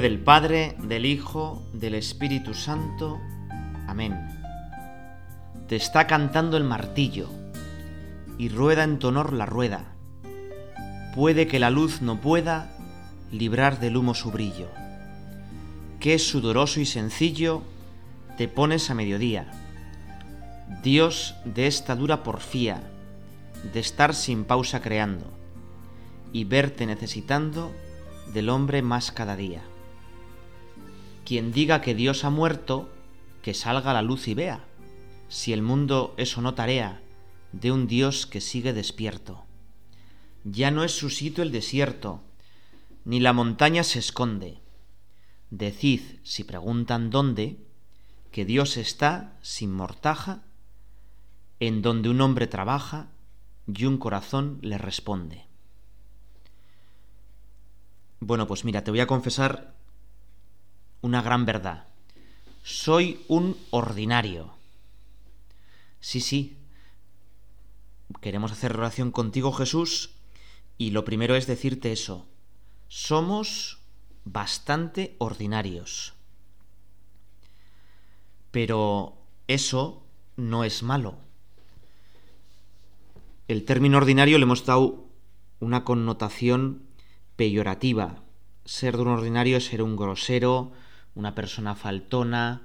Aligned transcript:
del 0.00 0.18
Padre, 0.20 0.74
del 0.82 1.06
Hijo, 1.06 1.62
del 1.72 1.94
Espíritu 1.94 2.54
Santo. 2.54 3.18
Amén. 3.86 4.18
Te 5.68 5.76
está 5.76 6.06
cantando 6.06 6.56
el 6.56 6.64
martillo, 6.64 7.30
y 8.38 8.48
rueda 8.48 8.84
en 8.84 8.98
tonor 8.98 9.32
la 9.32 9.46
rueda. 9.46 9.92
Puede 11.14 11.46
que 11.46 11.58
la 11.58 11.70
luz 11.70 12.02
no 12.02 12.20
pueda 12.20 12.70
librar 13.32 13.80
del 13.80 13.96
humo 13.96 14.14
su 14.14 14.30
brillo. 14.30 14.68
Qué 15.98 16.18
sudoroso 16.18 16.78
y 16.80 16.86
sencillo 16.86 17.62
te 18.36 18.48
pones 18.48 18.90
a 18.90 18.94
mediodía. 18.94 19.50
Dios 20.82 21.34
de 21.44 21.66
esta 21.66 21.96
dura 21.96 22.22
porfía, 22.22 22.82
de 23.72 23.80
estar 23.80 24.14
sin 24.14 24.44
pausa 24.44 24.80
creando, 24.82 25.26
y 26.32 26.44
verte 26.44 26.86
necesitando 26.86 27.72
del 28.34 28.50
hombre 28.50 28.82
más 28.82 29.10
cada 29.10 29.36
día. 29.36 29.62
Quien 31.26 31.50
diga 31.50 31.80
que 31.80 31.92
Dios 31.96 32.22
ha 32.22 32.30
muerto, 32.30 32.88
que 33.42 33.52
salga 33.52 33.92
la 33.92 34.00
luz 34.00 34.28
y 34.28 34.34
vea, 34.34 34.62
si 35.28 35.52
el 35.52 35.60
mundo 35.60 36.14
es 36.18 36.38
o 36.38 36.40
no 36.40 36.54
tarea 36.54 37.02
de 37.50 37.72
un 37.72 37.88
Dios 37.88 38.26
que 38.28 38.40
sigue 38.40 38.72
despierto. 38.72 39.44
Ya 40.44 40.70
no 40.70 40.84
es 40.84 40.92
su 40.96 41.10
sitio 41.10 41.42
el 41.42 41.50
desierto, 41.50 42.20
ni 43.04 43.18
la 43.18 43.32
montaña 43.32 43.82
se 43.82 43.98
esconde. 43.98 44.60
Decid, 45.50 46.00
si 46.22 46.44
preguntan 46.44 47.10
dónde, 47.10 47.56
que 48.30 48.44
Dios 48.44 48.76
está 48.76 49.36
sin 49.42 49.72
mortaja, 49.72 50.42
en 51.58 51.82
donde 51.82 52.08
un 52.08 52.20
hombre 52.20 52.46
trabaja 52.46 53.08
y 53.66 53.84
un 53.86 53.98
corazón 53.98 54.60
le 54.62 54.78
responde. 54.78 55.44
Bueno, 58.20 58.46
pues 58.46 58.64
mira, 58.64 58.84
te 58.84 58.92
voy 58.92 59.00
a 59.00 59.08
confesar 59.08 59.75
una 61.00 61.22
gran 61.22 61.44
verdad. 61.44 61.84
Soy 62.62 63.20
un 63.28 63.56
ordinario. 63.70 64.54
Sí, 66.00 66.20
sí. 66.20 66.56
Queremos 68.20 68.52
hacer 68.52 68.72
relación 68.76 69.10
contigo, 69.10 69.52
Jesús, 69.52 70.10
y 70.78 70.90
lo 70.90 71.04
primero 71.04 71.34
es 71.36 71.46
decirte 71.46 71.92
eso. 71.92 72.26
Somos 72.88 73.78
bastante 74.24 75.14
ordinarios. 75.18 76.14
Pero 78.50 79.16
eso 79.48 80.02
no 80.36 80.64
es 80.64 80.82
malo. 80.82 81.16
El 83.48 83.64
término 83.64 83.98
ordinario 83.98 84.38
le 84.38 84.44
hemos 84.44 84.64
dado 84.64 85.04
una 85.60 85.84
connotación 85.84 86.82
peyorativa. 87.36 88.22
Ser 88.64 88.96
de 88.96 89.02
un 89.02 89.08
ordinario 89.08 89.56
es 89.58 89.66
ser 89.66 89.82
un 89.82 89.94
grosero, 89.96 90.72
una 91.16 91.34
persona 91.34 91.74
faltona, 91.74 92.60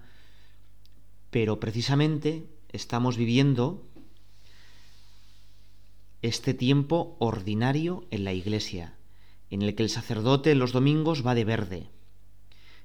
pero 1.31 1.59
precisamente 1.59 2.45
estamos 2.69 3.15
viviendo 3.17 3.81
este 6.21 6.53
tiempo 6.53 7.15
ordinario 7.19 8.05
en 8.11 8.25
la 8.25 8.33
iglesia, 8.33 8.93
en 9.49 9.61
el 9.63 9.73
que 9.73 9.83
el 9.83 9.89
sacerdote 9.89 10.53
los 10.53 10.73
domingos 10.73 11.25
va 11.25 11.33
de 11.33 11.45
verde. 11.45 11.87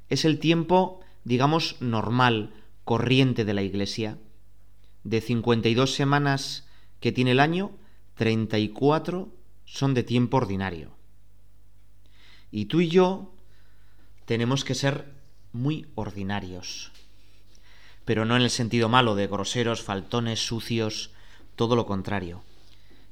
Es 0.09 0.25
el 0.25 0.39
tiempo, 0.39 1.01
digamos, 1.25 1.77
normal, 1.81 2.55
corriente 2.85 3.45
de 3.45 3.53
la 3.55 3.63
iglesia. 3.63 4.19
De 5.03 5.21
52 5.21 5.93
semanas 5.95 6.67
que 7.01 7.11
tiene 7.13 7.33
el 7.33 7.41
año, 7.41 7.73
34 8.15 9.29
son 9.65 9.95
de 9.95 10.05
tiempo 10.05 10.37
ordinario. 10.37 10.93
Y 12.53 12.67
tú 12.67 12.81
y 12.81 12.89
yo 12.89 13.33
tenemos 14.27 14.65
que 14.65 14.77
ser 14.77 15.16
muy 15.57 15.87
ordinarios. 15.95 16.93
Pero 18.05 18.25
no 18.25 18.37
en 18.37 18.43
el 18.43 18.51
sentido 18.51 18.89
malo 18.89 19.17
de 19.17 19.27
groseros, 19.27 19.83
faltones, 19.83 20.47
sucios, 20.47 21.11
todo 21.57 21.75
lo 21.75 21.87
contrario. 21.87 22.43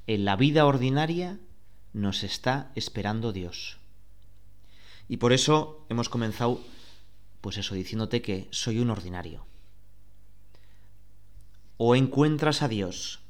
En 0.07 0.25
la 0.25 0.37
vida 0.37 0.67
ordinaria 0.67 1.39
nos 1.93 2.23
está 2.23 2.71
esperando 2.77 3.33
Dios. 3.33 3.79
Y 5.09 5.17
por 5.17 5.33
eso 5.33 5.85
hemos 5.89 6.09
comenzado, 6.09 6.61
pues 7.41 7.57
eso, 7.57 7.75
diciéndote 7.75 8.23
que 8.23 8.47
soy 8.51 8.79
un 8.79 8.91
ordinario. 8.91 9.45
O 11.77 11.97
encuentras 11.97 12.63
a 12.63 12.69
Dios 12.69 13.21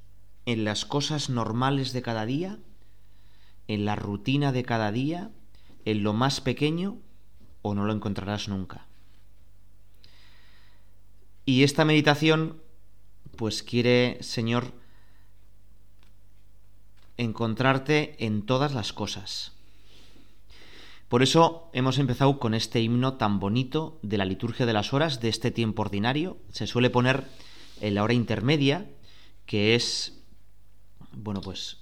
en 0.45 0.65
las 0.65 0.85
cosas 0.85 1.31
normales 1.31 1.93
de 1.93 2.03
cada 2.03 2.27
día, 2.27 2.59
en 3.69 3.87
la 3.87 3.97
rutina 3.97 4.53
de 4.53 4.63
cada 4.65 4.93
día, 4.93 5.31
en 5.87 6.03
lo 6.03 6.13
más 6.13 6.43
pequeño, 6.43 6.99
o 7.63 7.75
no 7.75 7.87
lo 7.87 7.95
encontrarás 7.95 8.49
nunca. 8.49 8.87
Y 11.47 11.62
esta 11.62 11.84
meditación, 11.84 12.62
pues 13.37 13.62
quiere, 13.62 14.19
Señor, 14.22 14.72
encontrarte 17.19 18.16
en 18.25 18.43
todas 18.47 18.72
las 18.72 18.93
cosas. 18.94 19.53
Por 21.09 21.22
eso 21.22 21.69
hemos 21.75 21.99
empezado 21.99 22.38
con 22.38 22.54
este 22.54 22.81
himno 22.81 23.15
tan 23.15 23.41
bonito 23.41 23.99
de 24.03 24.16
la 24.16 24.25
liturgia 24.25 24.65
de 24.65 24.72
las 24.72 24.94
horas 24.94 25.21
de 25.21 25.28
este 25.28 25.50
tiempo 25.50 25.83
ordinario. 25.83 26.38
Se 26.50 26.66
suele 26.66 26.88
poner 26.88 27.25
en 27.83 27.94
la 27.94 28.03
hora 28.04 28.15
intermedia, 28.15 28.91
que 29.44 29.75
es, 29.75 30.19
bueno, 31.12 31.43
pues 31.43 31.77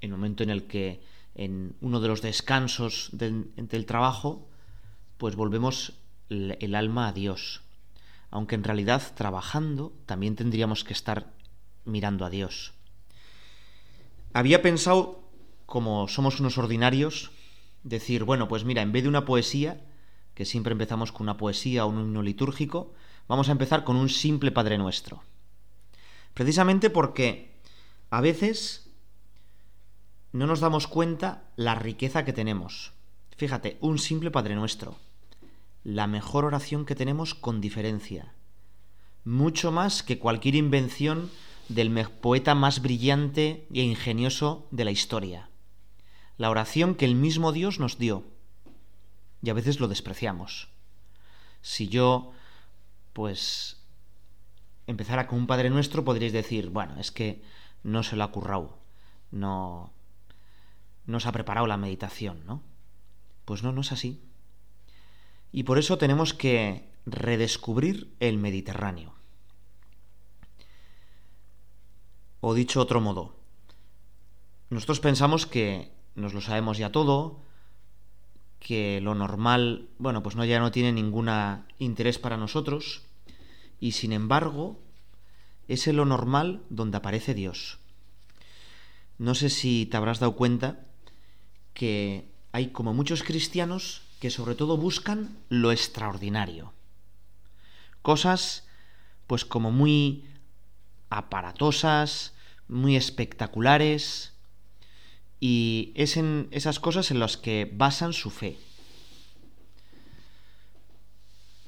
el 0.00 0.10
momento 0.10 0.42
en 0.42 0.50
el 0.50 0.66
que 0.66 1.02
en 1.34 1.74
uno 1.82 2.00
de 2.00 2.08
los 2.08 2.22
descansos 2.22 3.10
del, 3.12 3.52
trabajo, 3.86 4.48
pues 5.18 5.36
volvemos 5.36 5.92
el 6.30 6.74
alma 6.74 7.08
a 7.08 7.12
Dios 7.12 7.60
aunque 8.30 8.54
en 8.56 8.64
realidad 8.64 9.02
trabajando 9.14 9.92
también 10.06 10.36
tendríamos 10.36 10.84
que 10.84 10.92
estar 10.92 11.32
mirando 11.84 12.24
a 12.26 12.30
Dios. 12.30 12.74
Había 14.34 14.60
pensado, 14.60 15.20
como 15.66 16.08
somos 16.08 16.38
unos 16.40 16.58
ordinarios, 16.58 17.30
decir, 17.84 18.24
bueno, 18.24 18.46
pues 18.46 18.64
mira, 18.64 18.82
en 18.82 18.92
vez 18.92 19.02
de 19.04 19.08
una 19.08 19.24
poesía, 19.24 19.80
que 20.34 20.44
siempre 20.44 20.72
empezamos 20.72 21.10
con 21.12 21.22
una 21.24 21.38
poesía 21.38 21.84
o 21.84 21.88
un 21.88 22.00
himno 22.02 22.22
litúrgico, 22.22 22.92
vamos 23.26 23.48
a 23.48 23.52
empezar 23.52 23.84
con 23.84 23.96
un 23.96 24.10
simple 24.10 24.52
Padre 24.52 24.76
Nuestro. 24.76 25.22
Precisamente 26.34 26.90
porque 26.90 27.58
a 28.10 28.20
veces 28.20 28.88
no 30.32 30.46
nos 30.46 30.60
damos 30.60 30.86
cuenta 30.86 31.44
la 31.56 31.74
riqueza 31.74 32.24
que 32.24 32.34
tenemos. 32.34 32.92
Fíjate, 33.36 33.78
un 33.80 33.98
simple 33.98 34.30
Padre 34.30 34.54
Nuestro 34.54 34.98
la 35.88 36.06
mejor 36.06 36.44
oración 36.44 36.84
que 36.84 36.94
tenemos 36.94 37.32
con 37.34 37.62
diferencia. 37.62 38.34
Mucho 39.24 39.72
más 39.72 40.02
que 40.02 40.18
cualquier 40.18 40.54
invención 40.54 41.30
del 41.70 41.88
poeta 42.10 42.54
más 42.54 42.82
brillante 42.82 43.66
e 43.72 43.80
ingenioso 43.80 44.66
de 44.70 44.84
la 44.84 44.90
historia. 44.90 45.48
La 46.36 46.50
oración 46.50 46.94
que 46.94 47.06
el 47.06 47.14
mismo 47.14 47.52
Dios 47.52 47.80
nos 47.80 47.96
dio. 47.96 48.24
Y 49.40 49.48
a 49.48 49.54
veces 49.54 49.80
lo 49.80 49.88
despreciamos. 49.88 50.68
Si 51.62 51.88
yo, 51.88 52.32
pues, 53.14 53.78
empezara 54.86 55.26
con 55.26 55.38
un 55.38 55.46
Padre 55.46 55.70
Nuestro, 55.70 56.04
podríais 56.04 56.34
decir, 56.34 56.68
bueno, 56.68 57.00
es 57.00 57.10
que 57.10 57.42
no 57.82 58.02
se 58.02 58.14
lo 58.14 58.24
ha 58.24 58.30
currado, 58.32 58.76
no, 59.30 59.90
nos 61.06 61.22
se 61.22 61.30
ha 61.30 61.32
preparado 61.32 61.66
la 61.66 61.78
meditación, 61.78 62.44
¿no? 62.44 62.60
Pues 63.46 63.62
no, 63.62 63.72
no 63.72 63.80
es 63.80 63.90
así. 63.92 64.20
Y 65.52 65.62
por 65.62 65.78
eso 65.78 65.98
tenemos 65.98 66.34
que 66.34 66.88
redescubrir 67.06 68.12
el 68.20 68.36
Mediterráneo. 68.38 69.14
O 72.40 72.54
dicho 72.54 72.80
otro 72.80 73.00
modo, 73.00 73.34
nosotros 74.70 75.00
pensamos 75.00 75.46
que 75.46 75.90
nos 76.14 76.34
lo 76.34 76.40
sabemos 76.40 76.78
ya 76.78 76.92
todo, 76.92 77.40
que 78.60 79.00
lo 79.00 79.14
normal, 79.14 79.88
bueno, 79.98 80.22
pues 80.22 80.36
no 80.36 80.44
ya 80.44 80.60
no 80.60 80.70
tiene 80.70 80.92
ningún 80.92 81.28
interés 81.78 82.18
para 82.18 82.36
nosotros, 82.36 83.02
y 83.80 83.92
sin 83.92 84.12
embargo, 84.12 84.78
es 85.66 85.88
en 85.88 85.96
lo 85.96 86.04
normal 86.04 86.62
donde 86.70 86.98
aparece 86.98 87.34
Dios. 87.34 87.78
No 89.16 89.34
sé 89.34 89.50
si 89.50 89.86
te 89.86 89.96
habrás 89.96 90.20
dado 90.20 90.36
cuenta 90.36 90.86
que 91.74 92.28
hay 92.52 92.68
como 92.68 92.94
muchos 92.94 93.24
cristianos 93.24 94.02
que 94.18 94.30
sobre 94.30 94.54
todo 94.54 94.76
buscan 94.76 95.38
lo 95.48 95.70
extraordinario. 95.72 96.72
Cosas 98.02 98.66
pues 99.26 99.44
como 99.44 99.70
muy 99.70 100.24
aparatosas, 101.10 102.32
muy 102.66 102.96
espectaculares, 102.96 104.32
y 105.40 105.92
es 105.94 106.16
en 106.16 106.48
esas 106.50 106.80
cosas 106.80 107.10
en 107.10 107.20
las 107.20 107.36
que 107.36 107.70
basan 107.72 108.12
su 108.14 108.30
fe. 108.30 108.58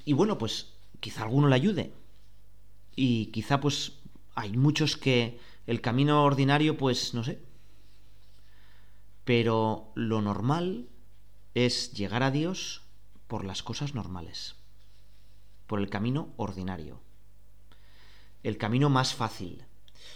Y 0.07 0.13
bueno, 0.15 0.39
pues 0.39 0.73
quizá 1.01 1.23
alguno 1.23 1.49
le 1.49 1.55
ayude. 1.55 1.93
Y 2.97 3.27
quizá 3.27 3.61
pues 3.61 3.93
hay 4.35 4.57
muchos 4.57 4.97
que 4.97 5.39
el 5.67 5.81
camino 5.83 6.25
ordinario 6.25 6.77
pues 6.77 7.15
no 7.15 7.23
sé. 7.23 7.39
Pero 9.25 9.93
lo 9.95 10.23
normal 10.23 10.89
es 11.55 11.93
llegar 11.93 12.23
a 12.23 12.31
Dios 12.31 12.83
por 13.27 13.45
las 13.45 13.63
cosas 13.63 13.95
normales, 13.95 14.57
por 15.67 15.81
el 15.81 15.89
camino 15.91 16.29
ordinario, 16.37 17.01
el 18.43 18.57
camino 18.57 18.89
más 18.89 19.15
fácil. 19.15 19.65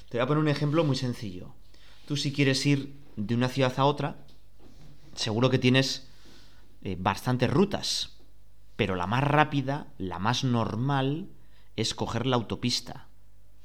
Te 0.08 0.18
voy 0.18 0.24
a 0.24 0.26
poner 0.26 0.42
un 0.42 0.48
ejemplo 0.48 0.84
muy 0.84 0.96
sencillo. 0.96 1.52
Tú 2.06 2.16
si 2.16 2.32
quieres 2.32 2.64
ir 2.66 2.96
de 3.16 3.34
una 3.34 3.48
ciudad 3.48 3.72
a 3.78 3.84
otra, 3.84 4.24
seguro 5.14 5.50
que 5.50 5.58
tienes 5.58 6.06
eh, 6.82 6.96
bastantes 6.98 7.50
rutas, 7.50 8.12
pero 8.76 8.96
la 8.96 9.06
más 9.06 9.24
rápida, 9.24 9.88
la 9.98 10.18
más 10.18 10.44
normal, 10.44 11.28
es 11.76 11.94
coger 11.94 12.26
la 12.26 12.36
autopista, 12.36 13.06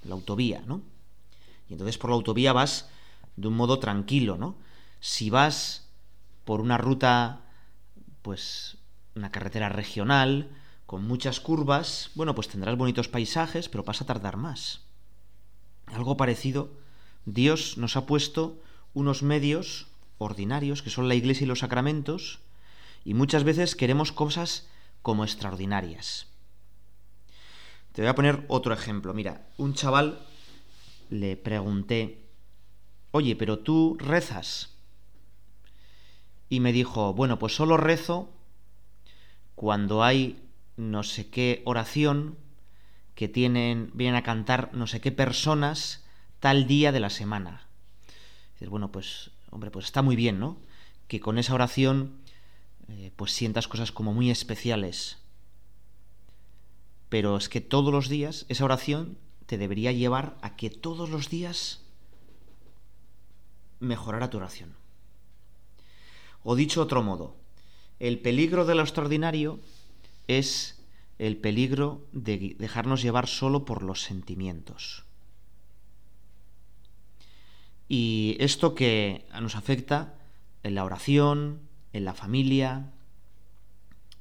la 0.04 0.14
autovía, 0.14 0.64
¿no? 0.66 0.82
Y 1.70 1.74
entonces 1.74 1.98
por 1.98 2.10
la 2.10 2.16
autovía 2.16 2.54
vas 2.54 2.90
de 3.36 3.48
un 3.48 3.56
modo 3.56 3.80
tranquilo, 3.80 4.38
¿no? 4.38 4.56
Si 5.00 5.30
vas 5.30 5.88
por 6.46 6.62
una 6.62 6.78
ruta 6.78 7.42
pues 8.22 8.78
una 9.16 9.32
carretera 9.32 9.70
regional 9.70 10.50
con 10.86 11.06
muchas 11.08 11.40
curvas, 11.40 12.12
bueno, 12.16 12.34
pues 12.36 12.48
tendrás 12.48 12.78
bonitos 12.78 13.08
paisajes, 13.10 13.70
pero 13.70 13.84
pasa 13.84 14.04
a 14.04 14.08
tardar 14.08 14.38
más. 14.38 14.82
Algo 15.86 16.18
parecido, 16.18 16.70
Dios 17.26 17.78
nos 17.78 17.96
ha 17.96 18.06
puesto 18.06 18.58
unos 18.94 19.22
medios 19.24 19.88
ordinarios, 20.18 20.82
que 20.82 20.90
son 20.90 21.08
la 21.08 21.16
iglesia 21.16 21.46
y 21.46 21.48
los 21.48 21.60
sacramentos, 21.60 22.40
y 23.06 23.14
muchas 23.14 23.44
veces 23.44 23.76
queremos 23.76 24.12
cosas 24.12 24.68
como 25.02 25.24
extraordinarias. 25.24 26.28
Te 27.94 28.02
voy 28.02 28.10
a 28.10 28.16
poner 28.16 28.46
otro 28.50 28.74
ejemplo. 28.74 29.14
Mira, 29.14 29.48
un 29.58 29.74
chaval 29.76 30.26
le 31.10 31.38
pregunté, 31.38 32.26
oye, 33.12 33.36
pero 33.36 33.60
tú 33.60 33.96
rezas 34.00 34.70
y 36.50 36.60
me 36.60 36.74
dijo, 36.74 37.14
bueno, 37.14 37.38
pues 37.40 37.56
solo 37.56 37.78
rezo 37.78 38.30
cuando 39.56 40.04
hay 40.04 40.44
no 40.78 41.04
sé 41.04 41.30
qué 41.30 41.62
oración 41.66 42.38
que 43.14 43.28
tienen, 43.28 43.92
vienen 43.94 44.16
a 44.16 44.24
cantar 44.24 44.72
no 44.74 44.88
sé 44.88 45.00
qué 45.00 45.12
personas 45.12 46.04
tal 46.40 46.68
día 46.68 46.92
de 46.92 47.00
la 47.00 47.10
semana. 47.10 47.68
bueno, 48.68 48.92
pues, 48.92 49.32
hombre, 49.52 49.72
pues 49.72 49.86
está 49.86 50.02
muy 50.02 50.16
bien, 50.16 50.40
¿no? 50.40 50.58
Que 51.08 51.20
con 51.20 51.38
esa 51.38 51.54
oración 51.54 52.16
eh, 52.88 53.12
pues 53.16 53.32
sientas 53.34 53.68
cosas 53.68 53.92
como 53.92 54.14
muy 54.14 54.32
especiales. 54.32 55.18
Pero 57.10 57.38
es 57.38 57.50
que 57.50 57.62
todos 57.62 57.92
los 57.92 58.10
días 58.10 58.46
esa 58.50 58.66
oración 58.66 59.18
te 59.46 59.58
debería 59.58 59.92
llevar 59.92 60.38
a 60.42 60.56
que 60.56 60.70
todos 60.70 61.10
los 61.10 61.30
días 61.30 61.82
mejorara 63.80 64.30
tu 64.30 64.38
oración. 64.38 64.79
O 66.44 66.56
dicho 66.56 66.82
otro 66.82 67.04
modo, 67.04 67.36
el 68.00 68.20
peligro 68.20 68.66
de 68.66 68.76
lo 68.76 68.82
extraordinario 68.82 69.60
es 70.28 70.80
el 71.20 71.36
peligro 71.38 72.08
de 72.14 72.56
dejarnos 72.58 73.02
llevar 73.02 73.28
solo 73.28 73.66
por 73.66 73.84
los 73.84 74.04
sentimientos. 74.04 75.04
Y 77.90 78.38
esto 78.40 78.74
que 78.76 79.26
nos 79.42 79.56
afecta 79.56 80.14
en 80.64 80.76
la 80.76 80.86
oración, 80.86 81.62
en 81.92 82.06
la 82.06 82.14
familia. 82.14 82.92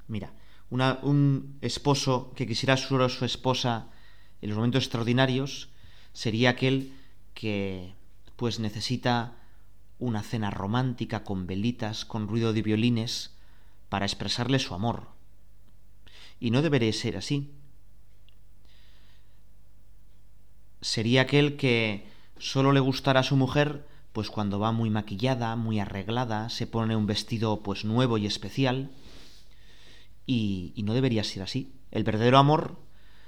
Mira, 0.09 0.33
un 0.71 1.59
esposo 1.61 2.33
que 2.35 2.47
quisiera 2.47 2.75
a 2.75 3.09
su 3.09 3.25
esposa 3.25 3.91
en 4.41 4.49
los 4.49 4.57
momentos 4.59 4.85
extraordinarios 4.85 5.69
sería 6.13 6.51
aquel 6.51 6.93
que 7.35 7.93
pues 8.37 8.59
necesita 8.59 9.38
una 9.99 10.23
cena 10.23 10.51
romántica 10.51 11.25
con 11.25 11.47
velitas, 11.47 12.05
con 12.05 12.29
ruido 12.29 12.53
de 12.53 12.63
violines, 12.63 13.33
para 13.89 14.07
expresarle 14.07 14.59
su 14.59 14.75
amor. 14.75 15.09
Y 16.41 16.51
no 16.51 16.63
debería 16.63 16.93
ser 16.93 17.17
así. 17.17 17.51
Sería 20.81 21.23
aquel 21.23 21.57
que 21.57 22.07
solo 22.39 22.73
le 22.73 22.81
gustará 22.81 23.21
a 23.21 23.25
su 23.25 23.37
mujer 23.37 23.87
pues 24.13 24.31
cuando 24.31 24.59
va 24.59 24.73
muy 24.73 24.91
maquillada, 24.91 25.55
muy 25.55 25.79
arreglada, 25.81 26.49
se 26.49 26.67
pone 26.67 26.97
un 26.97 27.07
vestido 27.07 27.63
pues 27.63 27.85
nuevo 27.85 28.19
y 28.19 28.27
especial. 28.27 28.91
Y, 30.27 30.73
y 30.77 30.83
no 30.83 30.95
debería 30.95 31.25
ser 31.25 31.43
así. 31.43 31.73
El 31.91 32.05
verdadero 32.05 32.39
amor 32.39 32.79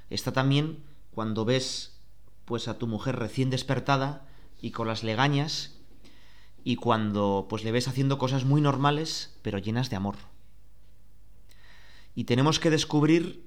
está 0.09 0.31
también 0.31 0.79
cuando 1.11 1.43
ves 1.45 1.97
pues 2.45 2.67
a 2.67 2.77
tu 2.77 2.87
mujer 2.87 3.15
recién 3.17 3.49
despertada 3.49 4.25
y 4.61 4.71
con 4.71 4.87
las 4.87 5.03
legañas 5.03 5.71
y 6.63 6.75
cuando 6.75 7.47
pues 7.49 7.63
le 7.63 7.71
ves 7.71 7.87
haciendo 7.87 8.17
cosas 8.17 8.45
muy 8.45 8.61
normales, 8.61 9.35
pero 9.41 9.57
llenas 9.57 9.89
de 9.89 9.95
amor. 9.95 10.15
Y 12.15 12.25
tenemos 12.25 12.59
que 12.59 12.69
descubrir 12.69 13.45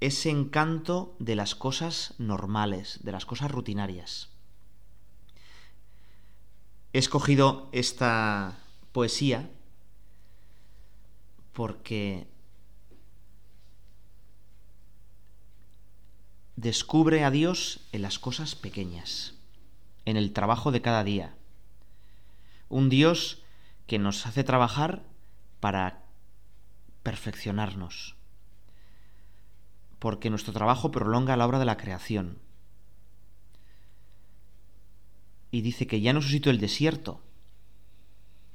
ese 0.00 0.30
encanto 0.30 1.16
de 1.18 1.34
las 1.36 1.54
cosas 1.54 2.14
normales, 2.18 3.00
de 3.02 3.12
las 3.12 3.26
cosas 3.26 3.50
rutinarias. 3.50 4.28
He 6.92 6.98
escogido 6.98 7.68
esta 7.72 8.58
poesía 8.92 9.50
porque 11.52 12.26
descubre 16.56 17.24
a 17.24 17.30
Dios 17.30 17.80
en 17.92 18.02
las 18.02 18.18
cosas 18.18 18.54
pequeñas, 18.54 19.34
en 20.04 20.16
el 20.16 20.32
trabajo 20.32 20.70
de 20.72 20.82
cada 20.82 21.04
día 21.04 21.34
un 22.70 22.88
Dios 22.88 23.42
que 23.88 23.98
nos 23.98 24.26
hace 24.26 24.44
trabajar 24.44 25.02
para 25.58 26.04
perfeccionarnos. 27.02 28.14
Porque 29.98 30.30
nuestro 30.30 30.52
trabajo 30.52 30.92
prolonga 30.92 31.36
la 31.36 31.46
obra 31.46 31.58
de 31.58 31.64
la 31.64 31.76
creación. 31.76 32.38
Y 35.50 35.62
dice 35.62 35.88
que 35.88 36.00
ya 36.00 36.12
no 36.12 36.22
suscitó 36.22 36.48
el 36.48 36.60
desierto. 36.60 37.20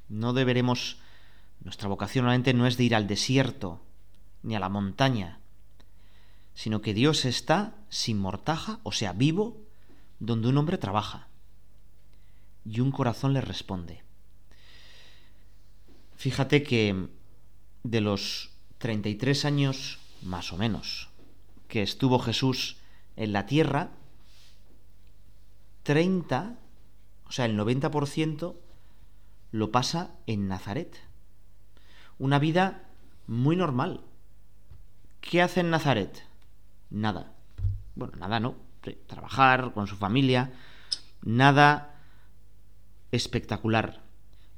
No 0.08 0.32
deberemos... 0.32 0.98
Nuestra 1.60 1.88
vocación 1.88 2.24
realmente 2.24 2.54
no 2.54 2.66
es 2.66 2.78
de 2.78 2.84
ir 2.84 2.94
al 2.94 3.06
desierto 3.06 3.80
ni 4.42 4.54
a 4.54 4.60
la 4.60 4.68
montaña, 4.68 5.40
sino 6.54 6.80
que 6.80 6.94
Dios 6.94 7.24
está 7.24 7.74
sin 7.88 8.18
mortaja, 8.18 8.78
o 8.82 8.92
sea, 8.92 9.12
vivo, 9.12 9.56
donde 10.20 10.48
un 10.48 10.58
hombre 10.58 10.78
trabaja. 10.78 11.28
Y 12.64 12.80
un 12.80 12.92
corazón 12.92 13.32
le 13.34 13.40
responde. 13.40 14.05
Fíjate 16.16 16.62
que 16.62 17.08
de 17.84 18.00
los 18.00 18.50
33 18.78 19.44
años, 19.44 19.98
más 20.22 20.50
o 20.52 20.56
menos, 20.56 21.10
que 21.68 21.82
estuvo 21.82 22.18
Jesús 22.18 22.78
en 23.16 23.32
la 23.32 23.44
tierra, 23.46 23.90
30, 25.82 26.56
o 27.26 27.32
sea, 27.32 27.44
el 27.44 27.58
90% 27.58 28.56
lo 29.52 29.70
pasa 29.70 30.16
en 30.26 30.48
Nazaret. 30.48 30.96
Una 32.18 32.38
vida 32.38 32.84
muy 33.26 33.54
normal. 33.54 34.00
¿Qué 35.20 35.42
hace 35.42 35.60
en 35.60 35.70
Nazaret? 35.70 36.24
Nada. 36.90 37.34
Bueno, 37.94 38.14
nada 38.16 38.40
no. 38.40 38.56
Trabajar 39.06 39.72
con 39.74 39.86
su 39.86 39.96
familia. 39.96 40.52
Nada 41.22 41.94
espectacular. 43.12 44.00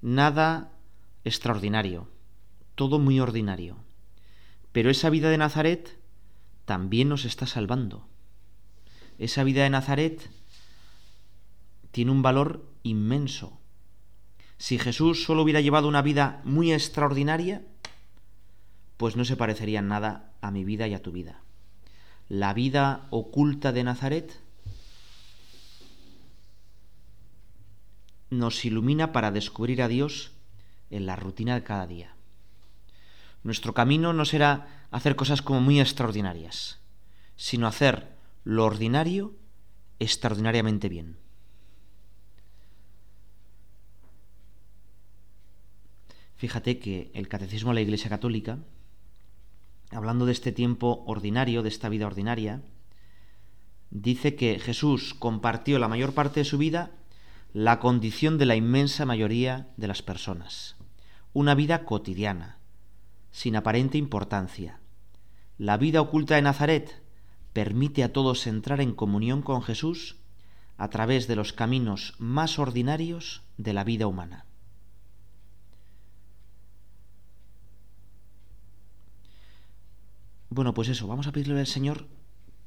Nada 0.03 0.71
extraordinario, 1.25 2.09
todo 2.75 2.99
muy 2.99 3.21
ordinario. 3.21 3.77
Pero 4.73 4.91
esa 4.91 5.11
vida 5.11 5.31
de 5.31 5.39
Nazaret 5.39 5.99
también 6.65 7.09
nos 7.09 7.25
está 7.25 7.47
salvando. 7.47 8.07
Esa 9.19 9.43
vida 9.43 9.65
de 9.65 9.71
Nazaret 9.71 10.31
tiene 11.91 12.11
un 12.11 12.23
valor 12.23 12.65
inmenso. 12.83 13.59
Si 14.59 14.79
Jesús 14.79 15.25
solo 15.25 15.43
hubiera 15.43 15.61
llevado 15.61 15.89
una 15.89 16.03
vida 16.03 16.41
muy 16.45 16.73
extraordinaria, 16.73 17.63
pues 18.97 19.17
no 19.17 19.25
se 19.25 19.37
parecería 19.37 19.83
nada 19.83 20.33
a 20.41 20.51
mi 20.51 20.65
vida 20.65 20.87
y 20.87 20.95
a 20.95 21.03
tu 21.03 21.13
vida. 21.13 21.41
La 22.29 22.53
vida 22.55 23.07
oculta 23.11 23.73
de 23.73 23.85
Nazaret 23.85 24.39
nos 28.31 28.65
ilumina 28.65 29.13
para 29.13 29.31
descubrir 29.31 29.81
a 29.81 29.89
Dios 29.89 30.33
en 30.91 31.07
la 31.07 31.17
rutina 31.17 31.55
de 31.55 31.63
cada 31.63 31.87
día. 31.87 32.15
Nuestro 33.43 33.75
camino 33.75 34.13
no 34.13 34.25
será 34.25 34.87
hacer 34.91 35.17
cosas 35.17 35.43
como 35.43 35.61
muy 35.61 35.81
extraordinarias, 35.81 36.81
sino 37.37 37.67
hacer 37.67 38.17
lo 38.45 38.65
ordinario 38.65 39.35
extraordinariamente 39.99 40.89
bien. 40.89 41.17
Fíjate 46.37 46.79
que 46.79 47.11
el 47.15 47.27
Catecismo 47.29 47.71
de 47.71 47.75
la 47.75 47.81
Iglesia 47.81 48.09
Católica, 48.11 48.59
hablando 49.91 50.25
de 50.25 50.33
este 50.33 50.53
tiempo 50.53 51.03
ordinario, 51.07 51.63
de 51.63 51.69
esta 51.69 51.89
vida 51.89 52.07
ordinaria, 52.07 52.63
dice 53.91 54.37
que 54.37 54.59
Jesús 54.61 55.15
compartió 55.19 55.79
la 55.81 55.89
mayor 55.89 56.13
parte 56.15 56.41
de 56.41 56.45
su 56.45 56.57
vida 56.59 56.93
la 57.55 57.81
condición 57.81 58.39
de 58.39 58.45
la 58.47 58.55
inmensa 58.57 59.05
mayoría 59.05 59.69
de 59.79 59.89
las 59.89 60.03
personas 60.03 60.77
una 61.33 61.55
vida 61.55 61.85
cotidiana, 61.85 62.59
sin 63.31 63.57
aparente 63.57 63.99
importancia. 63.99 64.81
La 65.57 65.77
vida 65.77 66.01
oculta 66.01 66.37
de 66.37 66.43
Nazaret 66.43 67.03
permite 67.53 68.05
a 68.05 68.13
todos 68.13 68.47
entrar 68.47 68.81
en 68.81 68.95
comunión 68.95 69.43
con 69.43 69.63
Jesús 69.63 70.17
a 70.77 70.89
través 70.89 71.27
de 71.27 71.37
los 71.37 71.53
caminos 71.53 72.15
más 72.19 72.59
ordinarios 72.59 73.43
de 73.57 73.73
la 73.73 73.85
vida 73.85 74.07
humana. 74.07 74.45
Bueno, 80.51 80.73
pues 80.73 80.89
eso, 80.89 81.07
vamos 81.07 81.27
a 81.27 81.33
pedirle 81.33 81.61
al 81.61 81.67
Señor 81.67 82.07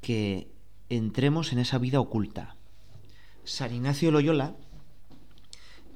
que 0.02 0.52
entremos 0.88 1.52
en 1.52 1.58
esa 1.58 1.78
vida 1.78 2.00
oculta. 2.00 2.54
San 3.44 3.74
Ignacio 3.74 4.12
Loyola, 4.12 4.54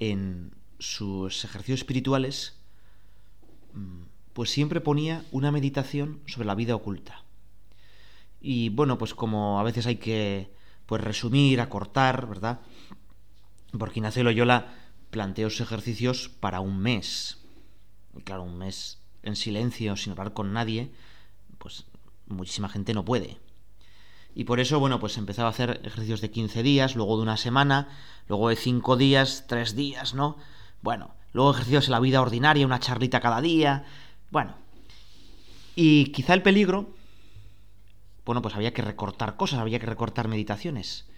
en, 0.00 0.52
sus 0.78 1.44
ejercicios 1.44 1.80
espirituales, 1.80 2.54
mm, 3.74 4.02
pues 4.32 4.50
siempre 4.50 4.80
ponía 4.80 5.24
una 5.32 5.50
meditación 5.50 6.20
sobre 6.26 6.46
la 6.46 6.54
vida 6.54 6.74
oculta. 6.74 7.24
Y 8.40 8.68
bueno, 8.68 8.98
pues 8.98 9.14
como 9.14 9.58
a 9.58 9.62
veces 9.62 9.86
hay 9.86 9.96
que 9.96 10.52
pues 10.84 11.02
resumir, 11.02 11.60
acortar, 11.60 12.28
¿verdad? 12.28 12.60
Porque 13.76 13.98
Ignacio 13.98 14.22
Loyola 14.22 14.74
planteó 15.10 15.50
sus 15.50 15.62
ejercicios 15.62 16.28
para 16.28 16.60
un 16.60 16.78
mes. 16.78 17.38
Y 18.16 18.22
claro, 18.22 18.44
un 18.44 18.56
mes 18.58 19.00
en 19.22 19.34
silencio, 19.36 19.96
sin 19.96 20.12
hablar 20.12 20.32
con 20.32 20.52
nadie, 20.52 20.92
pues 21.58 21.86
muchísima 22.28 22.68
gente 22.68 22.94
no 22.94 23.04
puede. 23.04 23.38
Y 24.34 24.44
por 24.44 24.60
eso, 24.60 24.78
bueno, 24.78 25.00
pues 25.00 25.16
empezaba 25.16 25.48
a 25.48 25.50
hacer 25.50 25.80
ejercicios 25.82 26.20
de 26.20 26.30
15 26.30 26.62
días, 26.62 26.94
luego 26.94 27.16
de 27.16 27.22
una 27.22 27.38
semana, 27.38 27.88
luego 28.28 28.50
de 28.50 28.56
5 28.56 28.96
días, 28.96 29.44
3 29.48 29.74
días, 29.74 30.14
¿no? 30.14 30.36
Bueno, 30.86 31.16
luego 31.32 31.50
ejercicios 31.50 31.86
en 31.86 31.90
la 31.90 31.98
vida 31.98 32.20
ordinaria, 32.22 32.64
una 32.64 32.78
charlita 32.78 33.18
cada 33.18 33.40
día. 33.40 33.84
Bueno. 34.30 34.54
Y 35.74 36.12
quizá 36.12 36.32
el 36.32 36.42
peligro. 36.42 36.94
Bueno, 38.24 38.40
pues 38.40 38.54
había 38.54 38.72
que 38.72 38.82
recortar 38.82 39.36
cosas, 39.36 39.58
había 39.58 39.80
que 39.80 39.86
recortar 39.86 40.28
meditaciones. 40.28 41.08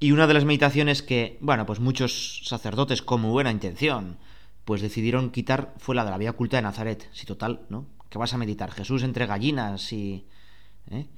Y 0.00 0.12
una 0.12 0.26
de 0.26 0.32
las 0.32 0.46
meditaciones 0.46 1.02
que, 1.02 1.36
bueno, 1.42 1.66
pues 1.66 1.80
muchos 1.80 2.40
sacerdotes 2.48 3.02
con 3.02 3.20
muy 3.20 3.30
buena 3.30 3.50
intención, 3.50 4.16
pues 4.64 4.80
decidieron 4.80 5.30
quitar 5.30 5.74
fue 5.76 5.94
la 5.94 6.06
de 6.06 6.10
la 6.10 6.16
vía 6.16 6.30
oculta 6.30 6.56
de 6.56 6.62
Nazaret. 6.62 7.10
Si 7.12 7.26
total, 7.26 7.66
¿no? 7.68 7.84
¿Qué 8.08 8.16
vas 8.16 8.32
a 8.32 8.38
meditar? 8.38 8.70
Jesús 8.70 9.02
entre 9.02 9.26
gallinas 9.26 9.92
y... 9.92 10.26
Eh? 10.90 11.08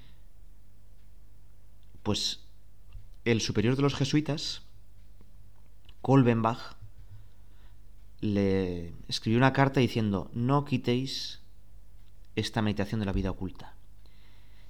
Pues 2.02 2.40
el 3.24 3.40
superior 3.40 3.76
de 3.76 3.82
los 3.82 3.94
jesuitas, 3.94 4.62
Kolbenbach, 6.02 6.75
le 8.34 8.94
escribió 9.08 9.38
una 9.38 9.52
carta 9.52 9.80
diciendo, 9.80 10.30
no 10.34 10.64
quitéis 10.64 11.40
esta 12.34 12.62
meditación 12.62 13.00
de 13.00 13.06
la 13.06 13.12
vida 13.12 13.30
oculta. 13.30 13.74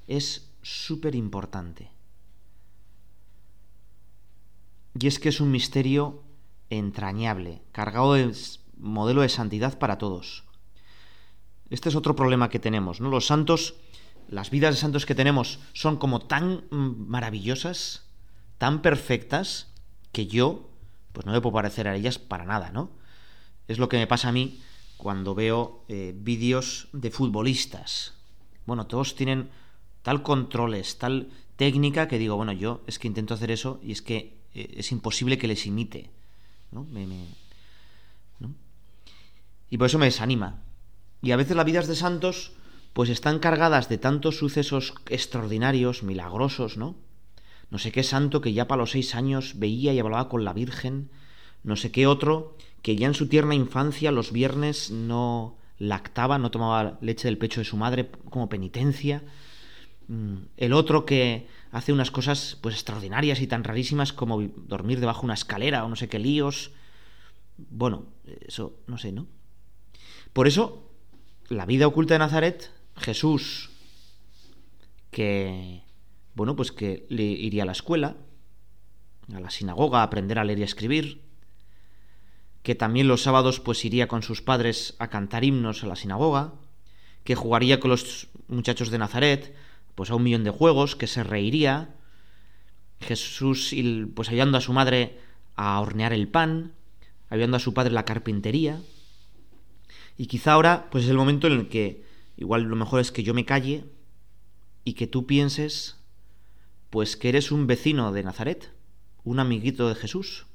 Es 0.07 0.51
súper 0.63 1.15
importante. 1.15 1.91
Y 4.99 5.07
es 5.09 5.19
que 5.19 5.29
es 5.29 5.41
un 5.41 5.51
misterio 5.51 6.23
entrañable, 6.71 7.63
cargado 7.73 8.15
de 8.15 8.35
modelo 8.77 9.23
de 9.23 9.29
santidad 9.29 9.79
para 9.79 9.99
todos. 9.99 10.45
Este 11.71 11.89
es 11.89 11.97
otro 11.97 12.15
problema 12.15 12.49
que 12.49 12.59
tenemos, 12.61 13.01
¿no? 13.01 13.09
Los 13.11 13.27
santos, 13.27 13.75
las 14.29 14.51
vidas 14.51 14.75
de 14.75 14.81
santos 14.81 15.05
que 15.07 15.15
tenemos 15.15 15.59
son 15.73 15.97
como 15.97 16.21
tan 16.21 16.65
maravillosas, 16.71 18.05
tan 18.59 18.83
perfectas, 18.83 19.69
que 20.13 20.27
yo, 20.29 20.71
pues 21.13 21.27
no 21.27 21.33
me 21.33 21.41
puedo 21.41 21.55
parecer 21.55 21.89
a 21.89 21.97
ellas 21.97 22.19
para 22.19 22.45
nada, 22.47 22.71
¿no? 22.71 22.91
Es 23.69 23.79
lo 23.79 23.89
que 23.89 23.99
me 23.99 24.07
pasa 24.07 24.29
a 24.29 24.33
mí 24.33 24.61
cuando 24.97 25.35
veo 25.35 25.83
eh, 25.89 26.13
vídeos 26.17 26.89
de 26.93 27.11
futbolistas. 27.11 28.15
Bueno, 28.65 28.87
todos 28.87 29.15
tienen 29.17 29.51
tal 30.03 30.23
controles, 30.23 30.99
tal 30.99 31.29
técnica 31.57 32.09
que 32.09 32.19
digo, 32.19 32.37
bueno, 32.37 32.53
yo 32.53 32.83
es 32.87 32.99
que 32.99 33.09
intento 33.09 33.35
hacer 33.35 33.51
eso 33.51 33.81
y 33.83 33.93
es 33.93 34.03
que 34.03 34.39
eh, 34.55 34.75
es 34.79 34.93
imposible 34.93 35.39
que 35.39 35.49
les 35.49 35.67
imite. 35.67 36.11
Y 39.69 39.77
por 39.79 39.87
eso 39.87 39.99
me 39.99 40.07
desanima. 40.07 40.63
Y 41.23 41.33
a 41.33 41.37
veces 41.37 41.57
las 41.57 41.67
vidas 41.67 41.89
de 41.89 41.97
santos 41.97 42.53
pues 42.93 43.11
están 43.11 43.41
cargadas 43.41 43.89
de 43.89 43.99
tantos 43.99 44.37
sucesos 44.39 44.95
extraordinarios, 45.09 46.03
milagrosos, 46.03 46.77
¿no? 46.77 46.95
No 47.69 47.79
sé 47.79 47.91
qué 47.93 48.03
santo 48.03 48.41
que 48.41 48.53
ya 48.53 48.69
para 48.69 48.81
los 48.83 48.93
seis 48.93 49.15
años 49.15 49.55
veía 49.59 49.93
y 49.93 49.99
hablaba 49.99 50.29
con 50.29 50.45
la 50.45 50.53
Virgen, 50.53 51.11
no 51.65 51.77
sé 51.77 51.91
qué 51.91 52.07
otro 52.07 52.55
que 52.83 52.97
ya 52.97 53.07
en 53.07 53.15
su 53.15 53.29
tierna 53.29 53.55
infancia 53.55 54.13
los 54.13 54.33
viernes 54.33 54.91
no 54.91 55.57
lactaba, 55.79 56.39
no 56.39 56.51
tomaba 56.51 56.99
leche 57.01 57.29
del 57.29 57.39
pecho 57.39 57.61
de 57.61 57.65
su 57.65 57.77
madre 57.77 58.11
como 58.31 58.49
penitencia. 58.49 59.23
Mm, 60.09 60.37
el 60.57 60.73
otro 60.73 61.05
que 61.05 61.49
hace 61.73 61.93
unas 61.93 62.11
cosas 62.11 62.59
pues 62.61 62.75
extraordinarias 62.75 63.41
y 63.41 63.47
tan 63.47 63.65
rarísimas 63.65 64.13
como 64.13 64.43
dormir 64.43 65.01
debajo 65.01 65.23
de 65.23 65.27
una 65.27 65.35
escalera 65.35 65.85
o 65.85 65.89
no 65.89 65.97
sé 65.97 66.09
qué 66.09 66.19
líos. 66.19 66.73
Bueno, 67.57 68.07
eso 68.47 68.79
no 68.87 68.99
sé, 68.99 69.13
¿no? 69.13 69.27
Por 70.33 70.47
eso, 70.47 70.91
la 71.49 71.65
vida 71.65 71.87
oculta 71.87 72.15
de 72.15 72.19
Nazaret, 72.19 72.71
Jesús, 72.97 73.71
que, 75.11 75.83
bueno, 76.35 76.55
pues 76.55 76.73
que 76.73 77.07
le 77.09 77.23
iría 77.25 77.63
a 77.63 77.67
la 77.67 77.73
escuela, 77.73 78.17
a 79.35 79.41
la 79.41 79.49
sinagoga, 79.49 80.01
a 80.01 80.03
aprender 80.03 80.39
a 80.39 80.45
leer 80.45 80.59
y 80.59 80.63
a 80.63 80.67
escribir, 80.67 81.26
que 82.67 82.75
también 82.75 83.07
los 83.07 83.23
sábados 83.23 83.61
pues 83.61 83.85
iría 83.85 84.09
con 84.09 84.25
sus 84.25 84.43
padres 84.43 84.97
a 84.99 85.07
cantar 85.09 85.45
himnos 85.45 85.85
a 85.85 85.87
la 85.87 85.95
sinagoga, 85.95 86.53
que 87.23 87.37
jugaría 87.37 87.79
con 87.79 87.93
los 87.93 88.27
muchachos 88.49 88.91
de 88.91 88.99
Nazaret, 88.99 89.55
pues 89.95 90.11
a 90.11 90.17
un 90.17 90.25
millón 90.25 90.43
de 90.43 90.51
juegos, 90.51 90.97
que 90.97 91.07
se 91.07 91.23
reiría, 91.23 91.95
Jesús 92.99 93.73
pues 94.17 94.31
ayudando 94.31 94.59
a 94.59 94.61
su 94.61 94.73
madre 94.73 95.17
a 95.55 95.81
hornear 95.81 96.13
el 96.13 96.27
pan, 96.27 96.73
ayudando 97.31 97.57
a 97.57 97.61
su 97.61 97.73
padre 97.73 97.93
la 97.93 98.05
carpintería. 98.05 98.83
Y 100.19 100.27
quizá 100.27 100.55
ahora 100.55 100.89
pues 100.91 101.05
es 101.05 101.11
el 101.11 101.17
momento 101.17 101.47
en 101.47 101.53
el 101.53 101.69
que 101.69 102.03
igual 102.37 102.63
lo 102.63 102.75
mejor 102.75 102.99
es 102.99 103.13
que 103.13 103.23
yo 103.23 103.33
me 103.33 103.45
calle 103.45 103.85
y 104.83 104.95
que 104.95 105.07
tú 105.07 105.25
pienses 105.25 105.99
pues 106.91 107.17
que 107.17 107.29
eres 107.29 107.53
un 107.53 107.69
vecino 107.69 108.11
de 108.11 108.25
Nazaret, 108.25 108.73
un 109.23 109.39
amiguito 109.39 109.89
de 109.89 109.95
Jesús 109.95 110.47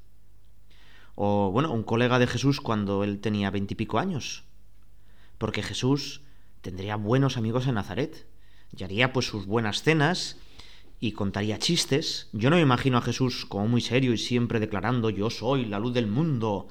o 1.14 1.50
bueno, 1.52 1.70
un 1.72 1.82
colega 1.82 2.18
de 2.18 2.26
Jesús 2.26 2.60
cuando 2.60 3.04
él 3.04 3.20
tenía 3.20 3.50
veintipico 3.50 3.98
años. 3.98 4.44
Porque 5.38 5.62
Jesús 5.62 6.22
tendría 6.62 6.96
buenos 6.96 7.36
amigos 7.36 7.66
en 7.66 7.74
Nazaret. 7.74 8.26
Y 8.76 8.84
haría 8.84 9.12
pues 9.12 9.26
sus 9.26 9.44
buenas 9.46 9.82
cenas 9.82 10.38
y 10.98 11.12
contaría 11.12 11.58
chistes. 11.58 12.30
Yo 12.32 12.48
no 12.48 12.56
me 12.56 12.62
imagino 12.62 12.96
a 12.96 13.02
Jesús 13.02 13.44
como 13.44 13.68
muy 13.68 13.82
serio 13.82 14.14
y 14.14 14.18
siempre 14.18 14.60
declarando 14.60 15.10
yo 15.10 15.28
soy 15.28 15.66
la 15.66 15.78
luz 15.78 15.92
del 15.92 16.06
mundo 16.06 16.68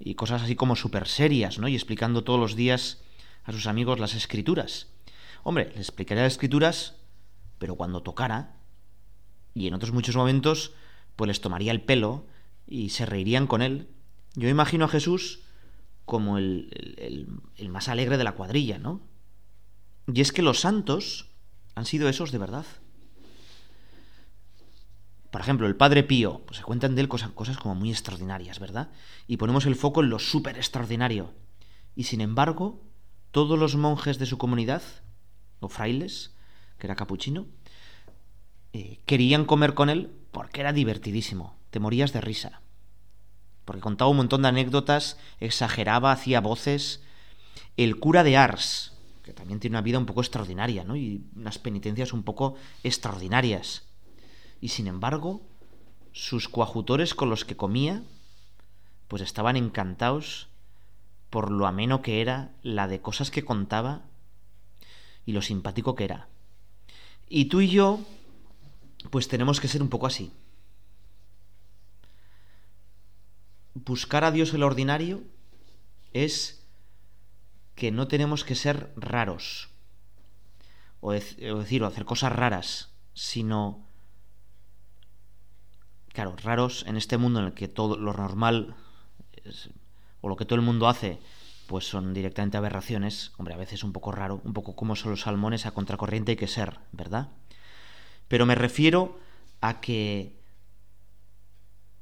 y 0.00 0.14
cosas 0.14 0.42
así 0.42 0.56
como 0.56 0.76
súper 0.76 1.06
serias, 1.06 1.58
¿no? 1.58 1.68
Y 1.68 1.74
explicando 1.74 2.24
todos 2.24 2.40
los 2.40 2.56
días 2.56 3.02
a 3.44 3.52
sus 3.52 3.66
amigos 3.66 4.00
las 4.00 4.14
escrituras. 4.14 4.88
Hombre, 5.42 5.70
le 5.74 5.80
explicaría 5.82 6.22
las 6.24 6.32
escrituras, 6.32 6.94
pero 7.58 7.74
cuando 7.76 8.02
tocara, 8.02 8.56
y 9.52 9.66
en 9.66 9.74
otros 9.74 9.92
muchos 9.92 10.16
momentos, 10.16 10.72
pues 11.16 11.28
les 11.28 11.42
tomaría 11.42 11.72
el 11.72 11.82
pelo 11.82 12.24
y 12.66 12.90
se 12.90 13.06
reirían 13.06 13.46
con 13.46 13.62
él. 13.62 13.88
Yo 14.34 14.48
imagino 14.48 14.84
a 14.86 14.88
Jesús 14.88 15.40
como 16.04 16.38
el, 16.38 17.26
más 17.68 17.88
alegre 17.88 18.16
de 18.16 18.24
la 18.24 18.32
cuadrilla, 18.32 18.78
¿no? 18.78 19.00
Y 20.12 20.20
es 20.20 20.32
que 20.32 20.42
los 20.42 20.60
santos 20.60 21.28
han 21.74 21.86
sido 21.86 22.08
esos 22.08 22.32
de 22.32 22.38
verdad. 22.38 22.66
Por 25.30 25.40
ejemplo, 25.40 25.66
el 25.66 25.76
Padre 25.76 26.02
Pío, 26.02 26.42
pues 26.46 26.58
se 26.58 26.62
cuentan 26.64 26.94
de 26.94 27.00
él 27.00 27.08
cosas, 27.08 27.30
cosas 27.30 27.56
como 27.56 27.74
muy 27.74 27.90
extraordinarias, 27.90 28.58
¿verdad? 28.58 28.90
Y 29.26 29.38
ponemos 29.38 29.64
el 29.64 29.76
foco 29.76 30.02
en 30.02 30.10
lo 30.10 30.18
súper 30.18 30.56
extraordinario. 30.56 31.32
Y 31.96 32.04
sin 32.04 32.20
embargo, 32.20 32.82
todos 33.30 33.58
los 33.58 33.76
monjes 33.76 34.18
de 34.18 34.26
su 34.26 34.36
comunidad, 34.36 34.82
o 35.60 35.68
frailes, 35.68 36.34
que 36.78 36.86
era 36.86 36.96
capuchino, 36.96 37.46
eh, 38.74 39.00
querían 39.06 39.44
comer 39.46 39.72
con 39.74 39.88
él 39.88 40.10
porque 40.32 40.60
era 40.60 40.72
divertidísimo 40.74 41.56
te 41.72 41.80
morías 41.80 42.12
de 42.12 42.20
risa. 42.20 42.60
Porque 43.64 43.80
contaba 43.80 44.10
un 44.10 44.18
montón 44.18 44.42
de 44.42 44.48
anécdotas, 44.48 45.16
exageraba, 45.40 46.12
hacía 46.12 46.40
voces. 46.40 47.02
El 47.76 47.98
cura 47.98 48.22
de 48.22 48.36
Ars, 48.36 48.92
que 49.24 49.32
también 49.32 49.58
tiene 49.58 49.74
una 49.76 49.80
vida 49.82 49.98
un 49.98 50.04
poco 50.06 50.20
extraordinaria, 50.20 50.84
¿no? 50.84 50.94
Y 50.94 51.22
unas 51.34 51.58
penitencias 51.58 52.12
un 52.12 52.22
poco 52.22 52.56
extraordinarias. 52.84 53.84
Y 54.60 54.68
sin 54.68 54.86
embargo, 54.86 55.40
sus 56.12 56.48
coajutores 56.50 57.14
con 57.14 57.30
los 57.30 57.44
que 57.46 57.56
comía, 57.56 58.02
pues 59.08 59.22
estaban 59.22 59.56
encantados 59.56 60.48
por 61.30 61.50
lo 61.50 61.66
ameno 61.66 62.02
que 62.02 62.20
era, 62.20 62.50
la 62.62 62.86
de 62.88 63.00
cosas 63.00 63.30
que 63.30 63.42
contaba 63.44 64.02
y 65.24 65.32
lo 65.32 65.40
simpático 65.40 65.94
que 65.94 66.04
era. 66.04 66.28
Y 67.30 67.46
tú 67.46 67.62
y 67.62 67.70
yo, 67.70 68.00
pues 69.10 69.28
tenemos 69.28 69.58
que 69.58 69.68
ser 69.68 69.80
un 69.80 69.88
poco 69.88 70.06
así. 70.06 70.30
buscar 73.74 74.24
a 74.24 74.30
Dios 74.30 74.52
el 74.54 74.62
ordinario 74.62 75.22
es 76.12 76.66
que 77.74 77.90
no 77.90 78.06
tenemos 78.06 78.44
que 78.44 78.54
ser 78.54 78.92
raros, 78.96 79.70
o, 81.00 81.12
decir, 81.12 81.82
o 81.82 81.86
hacer 81.86 82.04
cosas 82.04 82.32
raras, 82.32 82.92
sino, 83.14 83.86
claro, 86.12 86.36
raros 86.42 86.84
en 86.86 86.96
este 86.96 87.16
mundo 87.16 87.40
en 87.40 87.46
el 87.46 87.54
que 87.54 87.68
todo 87.68 87.96
lo 87.96 88.12
normal 88.12 88.76
o 90.20 90.28
lo 90.28 90.36
que 90.36 90.44
todo 90.44 90.56
el 90.56 90.64
mundo 90.64 90.86
hace, 90.86 91.18
pues 91.66 91.88
son 91.88 92.12
directamente 92.12 92.58
aberraciones, 92.58 93.32
hombre, 93.38 93.54
a 93.54 93.58
veces 93.58 93.82
un 93.82 93.92
poco 93.92 94.12
raro, 94.12 94.40
un 94.44 94.52
poco 94.52 94.76
como 94.76 94.94
son 94.94 95.12
los 95.12 95.22
salmones 95.22 95.64
a 95.64 95.72
contracorriente 95.72 96.32
hay 96.32 96.36
que 96.36 96.46
ser, 96.46 96.78
¿verdad? 96.92 97.30
Pero 98.28 98.44
me 98.46 98.54
refiero 98.54 99.18
a 99.62 99.80
que 99.80 100.38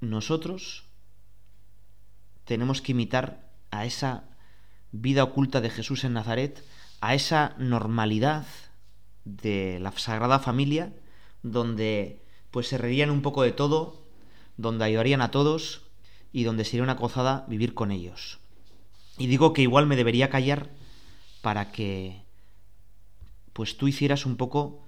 nosotros 0.01 0.85
tenemos 2.51 2.83
que 2.83 2.91
imitar 2.91 3.47
a 3.71 3.87
esa 3.87 4.25
vida 4.91 5.23
oculta 5.23 5.61
de 5.61 5.71
Jesús 5.71 6.03
en 6.03 6.15
Nazaret, 6.15 6.65
a 7.01 7.15
esa 7.15 7.55
normalidad 7.59 8.45
de 9.25 9.79
la 9.81 9.93
Sagrada 9.97 10.41
Familia, 10.41 10.93
donde 11.45 12.25
pues 12.51 12.67
se 12.67 12.77
reirían 12.77 13.11
un 13.13 13.23
poco 13.23 13.45
de 13.45 13.53
todo, 13.53 14.03
donde 14.57 14.85
ayudarían 14.85 15.21
a 15.23 15.31
todos 15.31 15.83
y 16.33 16.43
donde 16.43 16.65
sería 16.65 16.83
una 16.83 16.97
cozada 16.97 17.45
vivir 17.47 17.73
con 17.73 17.93
ellos. 17.93 18.41
Y 19.17 19.29
digo 19.29 19.53
que 19.53 19.63
igual 19.63 19.87
me 19.87 19.95
debería 19.95 20.29
callar 20.29 20.71
para 21.43 21.71
que 21.71 22.25
pues 23.53 23.77
tú 23.77 23.87
hicieras 23.87 24.27
un 24.27 24.37
poco 24.37 24.85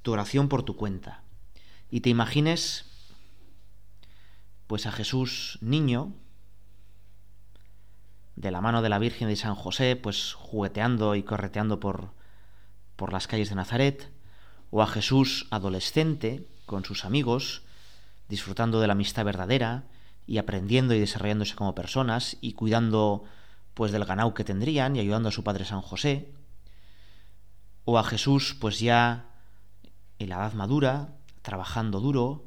tu 0.00 0.12
oración 0.12 0.48
por 0.48 0.62
tu 0.62 0.74
cuenta 0.76 1.22
y 1.90 2.00
te 2.00 2.08
imagines 2.08 2.86
pues 4.68 4.86
a 4.86 4.92
Jesús 4.92 5.58
niño 5.60 6.14
de 8.36 8.50
la 8.50 8.60
mano 8.60 8.82
de 8.82 8.88
la 8.88 8.98
Virgen 8.98 9.28
de 9.28 9.36
San 9.36 9.54
José, 9.54 9.96
pues 9.96 10.34
jugueteando 10.34 11.14
y 11.14 11.22
correteando 11.22 11.78
por, 11.80 12.08
por 12.96 13.12
las 13.12 13.26
calles 13.26 13.48
de 13.48 13.54
Nazaret, 13.54 14.10
o 14.70 14.82
a 14.82 14.86
Jesús 14.86 15.46
adolescente 15.50 16.48
con 16.66 16.84
sus 16.84 17.04
amigos, 17.04 17.62
disfrutando 18.28 18.80
de 18.80 18.86
la 18.88 18.94
amistad 18.94 19.24
verdadera 19.24 19.84
y 20.26 20.38
aprendiendo 20.38 20.94
y 20.94 21.00
desarrollándose 21.00 21.54
como 21.54 21.74
personas 21.74 22.36
y 22.40 22.54
cuidando 22.54 23.24
pues 23.74 23.92
del 23.92 24.04
ganado 24.04 24.34
que 24.34 24.44
tendrían 24.44 24.96
y 24.96 25.00
ayudando 25.00 25.28
a 25.28 25.32
su 25.32 25.44
padre 25.44 25.64
San 25.64 25.80
José, 25.82 26.32
o 27.84 27.98
a 27.98 28.04
Jesús 28.04 28.56
pues 28.60 28.80
ya 28.80 29.26
en 30.18 30.28
la 30.30 30.36
edad 30.36 30.54
madura, 30.54 31.10
trabajando 31.42 32.00
duro, 32.00 32.44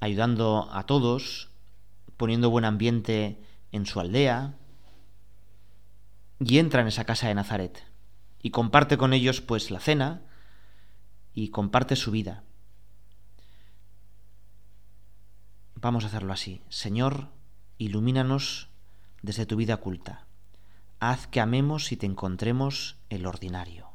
ayudando 0.00 0.68
a 0.72 0.84
todos, 0.84 1.50
poniendo 2.16 2.50
buen 2.50 2.64
ambiente 2.64 3.40
en 3.70 3.86
su 3.86 4.00
aldea, 4.00 4.54
y 6.48 6.58
entra 6.58 6.80
en 6.80 6.88
esa 6.88 7.04
casa 7.04 7.28
de 7.28 7.34
Nazaret 7.34 7.84
y 8.42 8.50
comparte 8.50 8.96
con 8.96 9.12
ellos 9.12 9.40
pues 9.42 9.70
la 9.70 9.78
cena 9.80 10.22
y 11.34 11.50
comparte 11.50 11.94
su 11.96 12.10
vida. 12.10 12.42
Vamos 15.74 16.04
a 16.04 16.08
hacerlo 16.08 16.32
así. 16.32 16.62
Señor, 16.68 17.28
ilumínanos 17.78 18.68
desde 19.22 19.46
tu 19.46 19.56
vida 19.56 19.74
oculta. 19.74 20.26
Haz 20.98 21.26
que 21.26 21.40
amemos 21.40 21.92
y 21.92 21.96
te 21.96 22.06
encontremos 22.06 22.96
el 23.10 23.26
ordinario. 23.26 23.89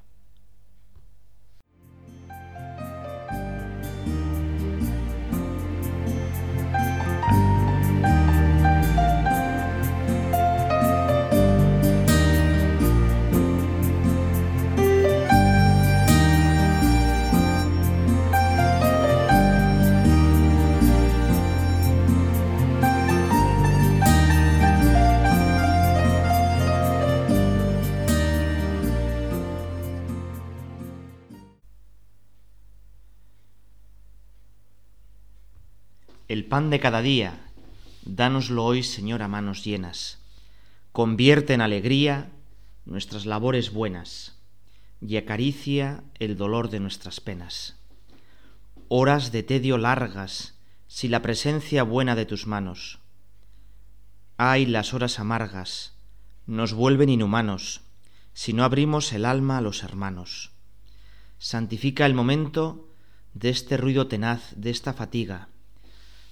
El 36.35 36.43
pan 36.43 36.69
de 36.69 36.81
cada 36.81 37.01
día, 37.01 37.39
danoslo 38.03 38.65
hoy, 38.65 38.83
Señor, 38.83 39.21
a 39.21 39.29
manos 39.29 39.63
llenas. 39.63 40.19
Convierte 40.91 41.53
en 41.53 41.61
alegría 41.61 42.29
nuestras 42.83 43.25
labores 43.25 43.71
buenas 43.71 44.35
y 45.00 45.15
acaricia 45.15 46.03
el 46.19 46.35
dolor 46.35 46.69
de 46.69 46.81
nuestras 46.81 47.21
penas. 47.21 47.77
Horas 48.89 49.31
de 49.31 49.43
tedio 49.43 49.77
largas, 49.77 50.55
si 50.89 51.07
la 51.07 51.21
presencia 51.21 51.83
buena 51.83 52.15
de 52.17 52.25
tus 52.25 52.48
manos. 52.48 53.00
Ay, 54.35 54.65
las 54.65 54.93
horas 54.93 55.19
amargas, 55.21 55.93
nos 56.48 56.74
vuelven 56.74 57.07
inhumanos, 57.07 57.79
si 58.33 58.51
no 58.51 58.65
abrimos 58.65 59.13
el 59.13 59.24
alma 59.24 59.57
a 59.59 59.61
los 59.61 59.83
hermanos. 59.83 60.51
Santifica 61.39 62.05
el 62.05 62.13
momento 62.13 62.89
de 63.33 63.51
este 63.51 63.77
ruido 63.77 64.07
tenaz, 64.07 64.51
de 64.57 64.71
esta 64.71 64.91
fatiga, 64.91 65.48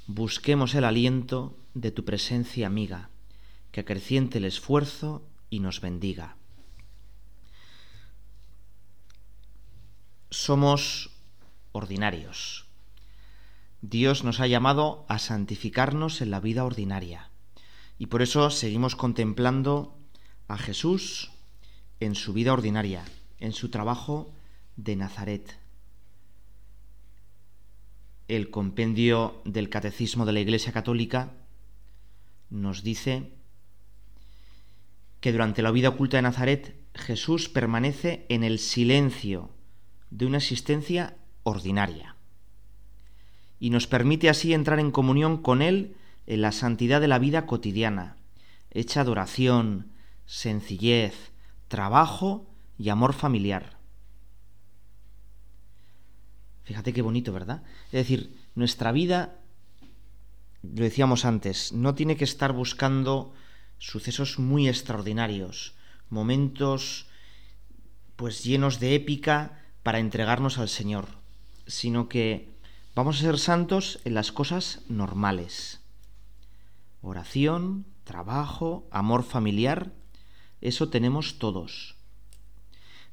busquemos 0.07 0.75
el 0.75 0.83
aliento 0.83 1.55
de 1.73 1.91
tu 1.91 2.03
presencia 2.05 2.67
amiga, 2.67 3.09
que 3.71 3.81
acreciente 3.81 4.37
el 4.37 4.45
esfuerzo 4.45 5.23
y 5.49 5.59
nos 5.59 5.81
bendiga. 5.81 6.35
Somos 10.29 11.11
ordinarios. 11.71 12.65
Dios 13.81 14.23
nos 14.23 14.39
ha 14.39 14.47
llamado 14.47 15.05
a 15.09 15.19
santificarnos 15.19 16.21
en 16.21 16.31
la 16.31 16.39
vida 16.39 16.63
ordinaria 16.65 17.29
y 17.99 18.07
por 18.07 18.21
eso 18.21 18.49
seguimos 18.49 18.95
contemplando 18.95 19.97
a 20.47 20.57
Jesús 20.57 21.31
en 21.99 22.15
su 22.15 22.33
vida 22.33 22.53
ordinaria, 22.53 23.05
en 23.39 23.53
su 23.53 23.69
trabajo 23.69 24.31
de 24.77 24.95
Nazaret 24.95 25.59
el 28.35 28.49
compendio 28.49 29.39
del 29.45 29.69
Catecismo 29.69 30.25
de 30.25 30.33
la 30.33 30.39
Iglesia 30.39 30.71
Católica 30.71 31.33
nos 32.49 32.83
dice 32.83 33.31
que 35.21 35.31
durante 35.31 35.61
la 35.61 35.71
vida 35.71 35.89
oculta 35.89 36.17
de 36.17 36.23
Nazaret 36.23 36.75
Jesús 36.95 37.49
permanece 37.49 38.25
en 38.29 38.43
el 38.43 38.59
silencio 38.59 39.49
de 40.09 40.25
una 40.25 40.37
existencia 40.37 41.15
ordinaria 41.43 42.15
y 43.59 43.69
nos 43.69 43.87
permite 43.87 44.29
así 44.29 44.53
entrar 44.53 44.79
en 44.79 44.91
comunión 44.91 45.37
con 45.41 45.61
Él 45.61 45.95
en 46.25 46.41
la 46.41 46.51
santidad 46.51 47.01
de 47.01 47.07
la 47.07 47.19
vida 47.19 47.45
cotidiana, 47.45 48.17
hecha 48.71 49.01
adoración, 49.01 49.57
oración, 49.57 49.93
sencillez, 50.25 51.31
trabajo 51.67 52.49
y 52.77 52.89
amor 52.89 53.13
familiar. 53.13 53.77
Fíjate 56.63 56.93
qué 56.93 57.01
bonito, 57.01 57.33
¿verdad? 57.33 57.61
Es 57.87 57.91
decir, 58.07 58.37
nuestra 58.55 58.91
vida, 58.91 59.39
lo 60.61 60.83
decíamos 60.83 61.25
antes, 61.25 61.73
no 61.73 61.93
tiene 61.93 62.15
que 62.15 62.23
estar 62.23 62.53
buscando 62.53 63.33
sucesos 63.79 64.39
muy 64.39 64.69
extraordinarios, 64.69 65.75
momentos 66.09 67.07
pues 68.15 68.43
llenos 68.43 68.79
de 68.79 68.95
épica 68.95 69.59
para 69.81 69.99
entregarnos 69.99 70.57
al 70.57 70.69
Señor, 70.69 71.07
sino 71.67 72.07
que 72.07 72.53
vamos 72.95 73.17
a 73.17 73.21
ser 73.21 73.39
santos 73.39 73.99
en 74.05 74.13
las 74.13 74.31
cosas 74.31 74.81
normales. 74.87 75.81
Oración, 77.01 77.85
trabajo, 78.05 78.87
amor 78.91 79.23
familiar, 79.23 79.91
eso 80.61 80.87
tenemos 80.87 81.39
todos. 81.39 81.95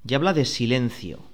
Y 0.07 0.15
habla 0.15 0.33
de 0.35 0.45
silencio 0.45 1.30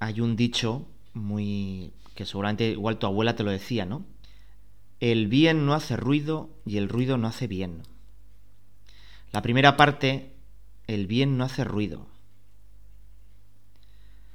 hay 0.00 0.20
un 0.20 0.34
dicho 0.34 0.88
muy 1.12 1.92
que 2.16 2.24
seguramente 2.26 2.70
igual 2.70 2.98
tu 2.98 3.06
abuela 3.06 3.36
te 3.36 3.44
lo 3.44 3.50
decía, 3.50 3.84
¿no? 3.84 4.04
El 4.98 5.28
bien 5.28 5.64
no 5.66 5.74
hace 5.74 5.96
ruido 5.96 6.50
y 6.66 6.78
el 6.78 6.88
ruido 6.88 7.16
no 7.18 7.28
hace 7.28 7.46
bien. 7.46 7.82
La 9.32 9.42
primera 9.42 9.76
parte, 9.76 10.34
el 10.86 11.06
bien 11.06 11.36
no 11.38 11.44
hace 11.44 11.64
ruido. 11.64 12.08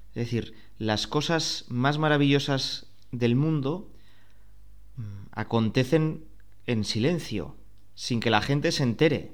Es 0.09 0.15
decir, 0.25 0.53
las 0.79 1.07
cosas 1.07 1.65
más 1.67 1.97
maravillosas 1.97 2.85
del 3.11 3.35
mundo 3.35 3.91
mm, 4.97 5.01
acontecen 5.31 6.23
en 6.67 6.83
silencio, 6.85 7.55
sin 7.95 8.19
que 8.19 8.29
la 8.31 8.41
gente 8.41 8.71
se 8.71 8.83
entere. 8.83 9.31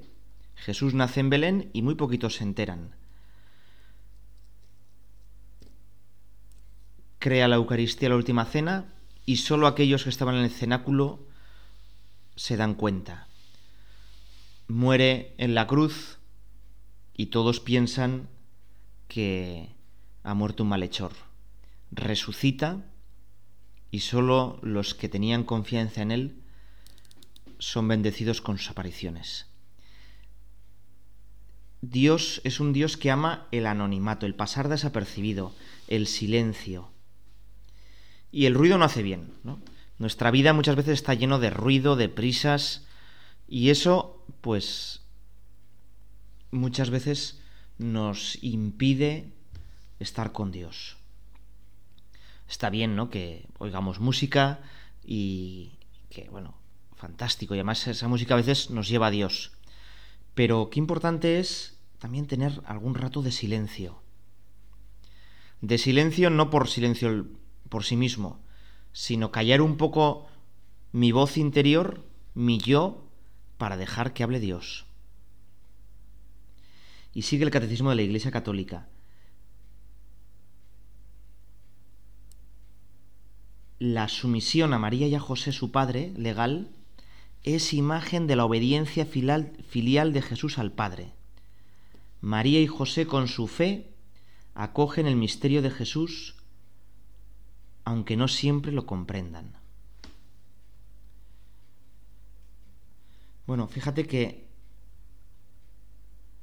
Jesús 0.56 0.92
nace 0.94 1.20
en 1.20 1.30
Belén 1.30 1.70
y 1.72 1.82
muy 1.82 1.94
poquitos 1.94 2.36
se 2.36 2.44
enteran. 2.44 2.94
crea 7.22 7.46
la 7.46 7.54
Eucaristía 7.54 8.08
la 8.08 8.16
última 8.16 8.44
cena 8.44 8.92
y 9.24 9.36
solo 9.36 9.68
aquellos 9.68 10.02
que 10.02 10.10
estaban 10.10 10.34
en 10.34 10.42
el 10.42 10.50
cenáculo 10.50 11.20
se 12.34 12.56
dan 12.56 12.74
cuenta. 12.74 13.28
Muere 14.66 15.32
en 15.38 15.54
la 15.54 15.68
cruz 15.68 16.18
y 17.16 17.26
todos 17.26 17.60
piensan 17.60 18.28
que 19.06 19.68
ha 20.24 20.34
muerto 20.34 20.64
un 20.64 20.70
malhechor. 20.70 21.12
Resucita 21.92 22.82
y 23.92 24.00
solo 24.00 24.58
los 24.62 24.94
que 24.96 25.08
tenían 25.08 25.44
confianza 25.44 26.02
en 26.02 26.10
él 26.10 26.36
son 27.60 27.86
bendecidos 27.86 28.40
con 28.40 28.58
sus 28.58 28.68
apariciones. 28.68 29.46
Dios 31.82 32.40
es 32.42 32.58
un 32.58 32.72
Dios 32.72 32.96
que 32.96 33.12
ama 33.12 33.46
el 33.52 33.66
anonimato, 33.66 34.26
el 34.26 34.34
pasar 34.34 34.68
desapercibido, 34.68 35.54
el 35.86 36.08
silencio 36.08 36.88
y 38.32 38.46
el 38.46 38.54
ruido 38.54 38.78
no 38.78 38.84
hace 38.86 39.02
bien. 39.04 39.34
¿no? 39.44 39.60
Nuestra 39.98 40.30
vida 40.32 40.52
muchas 40.54 40.74
veces 40.74 40.94
está 40.94 41.14
lleno 41.14 41.38
de 41.38 41.50
ruido, 41.50 41.94
de 41.94 42.08
prisas, 42.08 42.86
y 43.46 43.68
eso, 43.70 44.24
pues, 44.40 45.02
muchas 46.50 46.88
veces 46.90 47.38
nos 47.78 48.42
impide 48.42 49.30
estar 50.00 50.32
con 50.32 50.50
Dios. 50.50 50.96
Está 52.48 52.70
bien, 52.70 52.96
¿no? 52.96 53.10
Que 53.10 53.46
oigamos 53.58 54.00
música 54.00 54.60
y 55.04 55.72
que, 56.10 56.28
bueno, 56.30 56.54
fantástico. 56.96 57.54
Y 57.54 57.58
además 57.58 57.86
esa 57.86 58.08
música 58.08 58.34
a 58.34 58.38
veces 58.38 58.70
nos 58.70 58.88
lleva 58.88 59.08
a 59.08 59.10
Dios. 59.10 59.52
Pero 60.34 60.70
qué 60.70 60.78
importante 60.78 61.38
es 61.38 61.78
también 61.98 62.26
tener 62.26 62.60
algún 62.66 62.94
rato 62.94 63.22
de 63.22 63.32
silencio. 63.32 64.02
De 65.60 65.78
silencio 65.78 66.30
no 66.30 66.50
por 66.50 66.68
silencio 66.68 67.26
por 67.72 67.84
sí 67.84 67.96
mismo, 67.96 68.38
sino 68.92 69.32
callar 69.32 69.62
un 69.62 69.78
poco 69.78 70.26
mi 70.92 71.10
voz 71.10 71.38
interior, 71.38 72.04
mi 72.34 72.58
yo, 72.58 73.02
para 73.56 73.78
dejar 73.78 74.12
que 74.12 74.22
hable 74.22 74.40
Dios. 74.40 74.84
Y 77.14 77.22
sigue 77.22 77.44
el 77.44 77.50
catecismo 77.50 77.88
de 77.88 77.96
la 77.96 78.02
Iglesia 78.02 78.30
Católica. 78.30 78.88
La 83.78 84.06
sumisión 84.08 84.74
a 84.74 84.78
María 84.78 85.06
y 85.08 85.14
a 85.14 85.20
José, 85.20 85.50
su 85.50 85.70
padre 85.72 86.12
legal, 86.14 86.68
es 87.42 87.72
imagen 87.72 88.26
de 88.26 88.36
la 88.36 88.44
obediencia 88.44 89.06
filial 89.06 90.12
de 90.12 90.20
Jesús 90.20 90.58
al 90.58 90.72
Padre. 90.72 91.14
María 92.20 92.60
y 92.60 92.66
José 92.66 93.06
con 93.06 93.28
su 93.28 93.48
fe 93.48 93.94
acogen 94.54 95.06
el 95.06 95.16
misterio 95.16 95.62
de 95.62 95.70
Jesús 95.70 96.34
aunque 97.84 98.16
no 98.16 98.28
siempre 98.28 98.72
lo 98.72 98.86
comprendan. 98.86 99.52
Bueno, 103.46 103.66
fíjate 103.68 104.06
que 104.06 104.46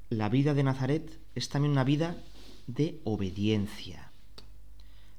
la 0.09 0.29
vida 0.29 0.53
de 0.53 0.63
Nazaret 0.63 1.19
es 1.35 1.49
también 1.49 1.71
una 1.71 1.83
vida 1.83 2.17
de 2.67 2.99
obediencia. 3.05 4.11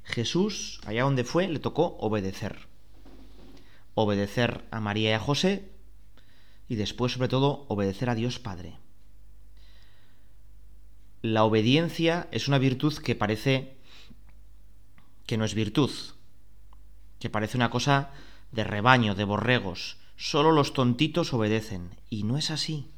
Jesús, 0.05 0.81
allá 0.85 1.05
donde 1.05 1.25
fue, 1.25 1.49
le 1.49 1.59
tocó 1.59 1.97
obedecer. 2.01 2.69
Obedecer 3.95 4.65
a 4.71 4.81
María 4.81 5.11
y 5.11 5.15
a 5.15 5.21
José 5.21 5.71
y 6.69 6.77
después, 6.77 7.13
sobre 7.13 7.29
todo, 7.29 7.65
obedecer 7.69 8.11
a 8.11 8.15
Dios 8.15 8.39
Padre. 8.39 8.77
La 11.23 11.45
obediencia 11.45 12.29
es 12.31 12.47
una 12.49 12.59
virtud 12.59 12.95
que 12.99 13.15
parece 13.15 13.80
que 15.31 15.37
no 15.39 15.45
es 15.45 15.55
virtud, 15.55 15.93
que 17.21 17.31
parece 17.31 17.57
una 17.57 17.71
cosa 17.71 18.11
de 18.51 18.65
rebaño, 18.65 19.15
de 19.15 19.23
borregos. 19.23 19.97
Solo 20.17 20.51
los 20.51 20.73
tontitos 20.73 21.33
obedecen, 21.33 21.91
y 22.11 22.25
no 22.25 22.37
es 22.37 22.51
así. 22.51 22.91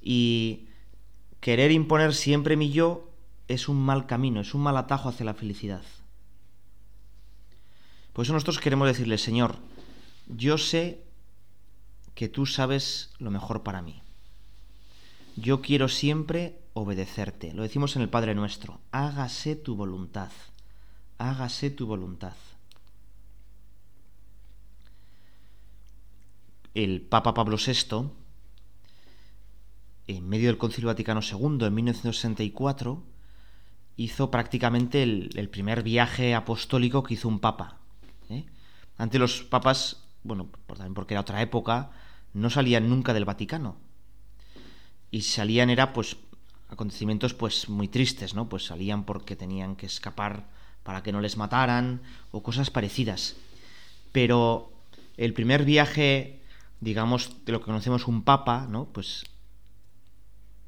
Y 0.00 0.68
querer 1.40 1.72
imponer 1.72 2.14
siempre 2.14 2.56
mi 2.56 2.72
yo 2.72 3.10
es 3.48 3.68
un 3.68 3.82
mal 3.84 4.06
camino, 4.06 4.40
es 4.40 4.54
un 4.54 4.62
mal 4.62 4.78
atajo 4.78 5.10
hacia 5.10 5.26
la 5.26 5.34
felicidad. 5.34 5.82
Por 8.14 8.24
eso 8.24 8.32
nosotros 8.32 8.58
queremos 8.58 8.88
decirle, 8.88 9.18
Señor, 9.18 9.58
yo 10.26 10.56
sé 10.56 11.04
que 12.14 12.30
tú 12.30 12.46
sabes 12.46 13.10
lo 13.18 13.30
mejor 13.30 13.62
para 13.62 13.82
mí. 13.82 14.00
Yo 15.36 15.60
quiero 15.60 15.88
siempre 15.88 16.62
obedecerte. 16.72 17.52
Lo 17.52 17.62
decimos 17.62 17.94
en 17.96 18.00
el 18.00 18.08
Padre 18.08 18.34
nuestro, 18.34 18.80
hágase 18.90 19.54
tu 19.54 19.76
voluntad 19.76 20.30
hágase 21.22 21.70
tu 21.70 21.86
voluntad. 21.86 22.34
El 26.74 27.02
Papa 27.02 27.34
Pablo 27.34 27.56
VI, 27.58 28.10
en 30.06 30.28
medio 30.28 30.48
del 30.48 30.58
Concilio 30.58 30.88
Vaticano 30.88 31.20
II, 31.22 31.58
en 31.66 31.74
1964, 31.74 33.02
hizo 33.96 34.30
prácticamente 34.30 35.02
el, 35.02 35.48
primer 35.50 35.82
viaje 35.82 36.34
apostólico 36.34 37.02
que 37.02 37.14
hizo 37.14 37.28
un 37.28 37.40
papa. 37.40 37.78
¿eh? 38.30 38.46
Ante 38.96 39.18
los 39.18 39.42
papas, 39.42 40.04
bueno, 40.24 40.48
también 40.68 40.94
porque 40.94 41.14
era 41.14 41.20
otra 41.20 41.42
época, 41.42 41.90
no 42.32 42.48
salían 42.48 42.88
nunca 42.88 43.12
del 43.12 43.26
Vaticano. 43.26 43.76
Y 45.10 45.20
salían 45.22 45.68
era 45.68 45.92
pues 45.92 46.16
acontecimientos 46.70 47.34
pues 47.34 47.68
muy 47.68 47.86
tristes, 47.88 48.34
¿no? 48.34 48.48
Pues 48.48 48.64
salían 48.64 49.04
porque 49.04 49.36
tenían 49.36 49.76
que 49.76 49.84
escapar 49.84 50.48
para 50.82 51.02
que 51.02 51.12
no 51.14 51.20
les 51.22 51.36
mataran 51.38 52.02
o 52.34 52.42
cosas 52.42 52.70
parecidas. 52.70 53.36
Pero 54.10 54.70
el 55.16 55.32
primer 55.32 55.64
viaje, 55.64 56.42
digamos, 56.82 57.30
de 57.46 57.52
lo 57.52 57.60
que 57.60 57.66
conocemos 57.70 58.06
un 58.08 58.22
papa, 58.22 58.66
¿no? 58.68 58.86
Pues 58.86 59.24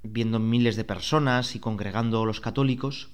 viendo 0.03 0.39
miles 0.39 0.77
de 0.77 0.85
personas 0.85 1.57
y 1.57 1.61
congregando 1.61 2.23
a 2.23 2.27
los 2.27 2.41
católicos, 2.41 3.09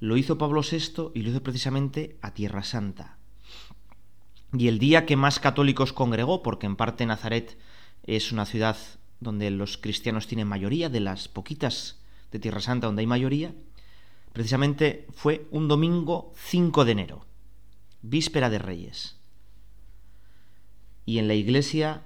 lo 0.00 0.16
hizo 0.16 0.38
Pablo 0.38 0.62
VI 0.62 1.10
y 1.14 1.22
lo 1.22 1.30
hizo 1.30 1.42
precisamente 1.42 2.16
a 2.22 2.32
Tierra 2.34 2.62
Santa. 2.64 3.18
Y 4.52 4.68
el 4.68 4.78
día 4.78 5.04
que 5.06 5.16
más 5.16 5.40
católicos 5.40 5.92
congregó, 5.92 6.42
porque 6.42 6.66
en 6.66 6.76
parte 6.76 7.04
Nazaret 7.04 7.58
es 8.04 8.32
una 8.32 8.46
ciudad 8.46 8.76
donde 9.20 9.50
los 9.50 9.76
cristianos 9.78 10.26
tienen 10.26 10.48
mayoría, 10.48 10.88
de 10.88 11.00
las 11.00 11.28
poquitas 11.28 11.98
de 12.32 12.38
Tierra 12.38 12.60
Santa 12.60 12.86
donde 12.86 13.00
hay 13.00 13.06
mayoría, 13.06 13.52
precisamente 14.36 15.06
fue 15.14 15.46
un 15.50 15.66
domingo 15.66 16.34
5 16.50 16.84
de 16.84 16.92
enero, 16.92 17.24
víspera 18.02 18.50
de 18.50 18.58
Reyes. 18.58 19.16
Y 21.06 21.16
en 21.18 21.26
la 21.26 21.32
iglesia 21.32 22.02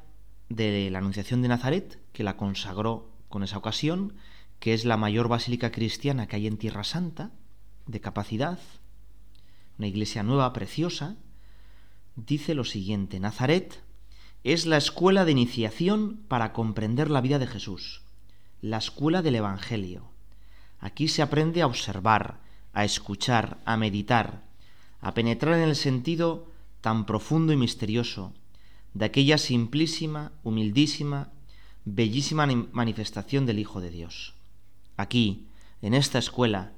de 0.49 0.89
la 0.91 0.99
Anunciación 0.99 1.43
de 1.43 1.49
Nazaret, 1.49 1.99
que 2.13 2.23
la 2.23 2.37
consagró 2.37 3.11
con 3.29 3.43
esa 3.43 3.59
ocasión, 3.59 4.15
que 4.61 4.75
es 4.75 4.85
la 4.85 4.97
mayor 4.97 5.27
basílica 5.27 5.73
cristiana 5.73 6.29
que 6.29 6.37
hay 6.37 6.47
en 6.47 6.57
Tierra 6.57 6.85
Santa, 6.85 7.33
de 7.87 8.01
capacidad, 8.01 8.61
una 9.77 9.89
iglesia 9.89 10.23
nueva, 10.23 10.53
preciosa, 10.53 11.17
dice 12.15 12.55
lo 12.55 12.63
siguiente, 12.65 13.19
Nazaret 13.19 13.83
es 14.45 14.67
la 14.67 14.77
escuela 14.77 15.25
de 15.25 15.33
iniciación 15.33 16.23
para 16.29 16.53
comprender 16.53 17.11
la 17.11 17.23
vida 17.23 17.41
de 17.41 17.49
Jesús, 17.49 18.03
la 18.63 18.79
escuela 18.79 19.21
del 19.21 19.35
Evangelio, 19.35 20.10
Aquí 20.87 21.07
se 21.09 21.21
aprende 21.21 21.61
a 21.63 21.67
observar, 21.67 22.41
a 22.73 22.85
escuchar, 22.85 23.61
a 23.69 23.77
meditar, 23.77 24.43
a 25.01 25.13
penetrar 25.15 25.55
en 25.61 25.69
el 25.69 25.77
sentido 25.77 26.49
tan 26.81 27.05
profundo 27.05 27.53
y 27.53 27.57
misterioso 27.57 28.33
de 28.95 29.05
aquella 29.05 29.37
simplísima, 29.39 30.33
humildísima, 30.43 31.29
bellísima 31.85 32.47
manifestación 32.73 33.45
del 33.45 33.59
Hijo 33.59 33.81
de 33.81 33.91
Dios. 33.91 34.35
Aquí, 34.97 35.47
en 35.83 35.95
esta 35.95 36.19
escuela, 36.19 36.73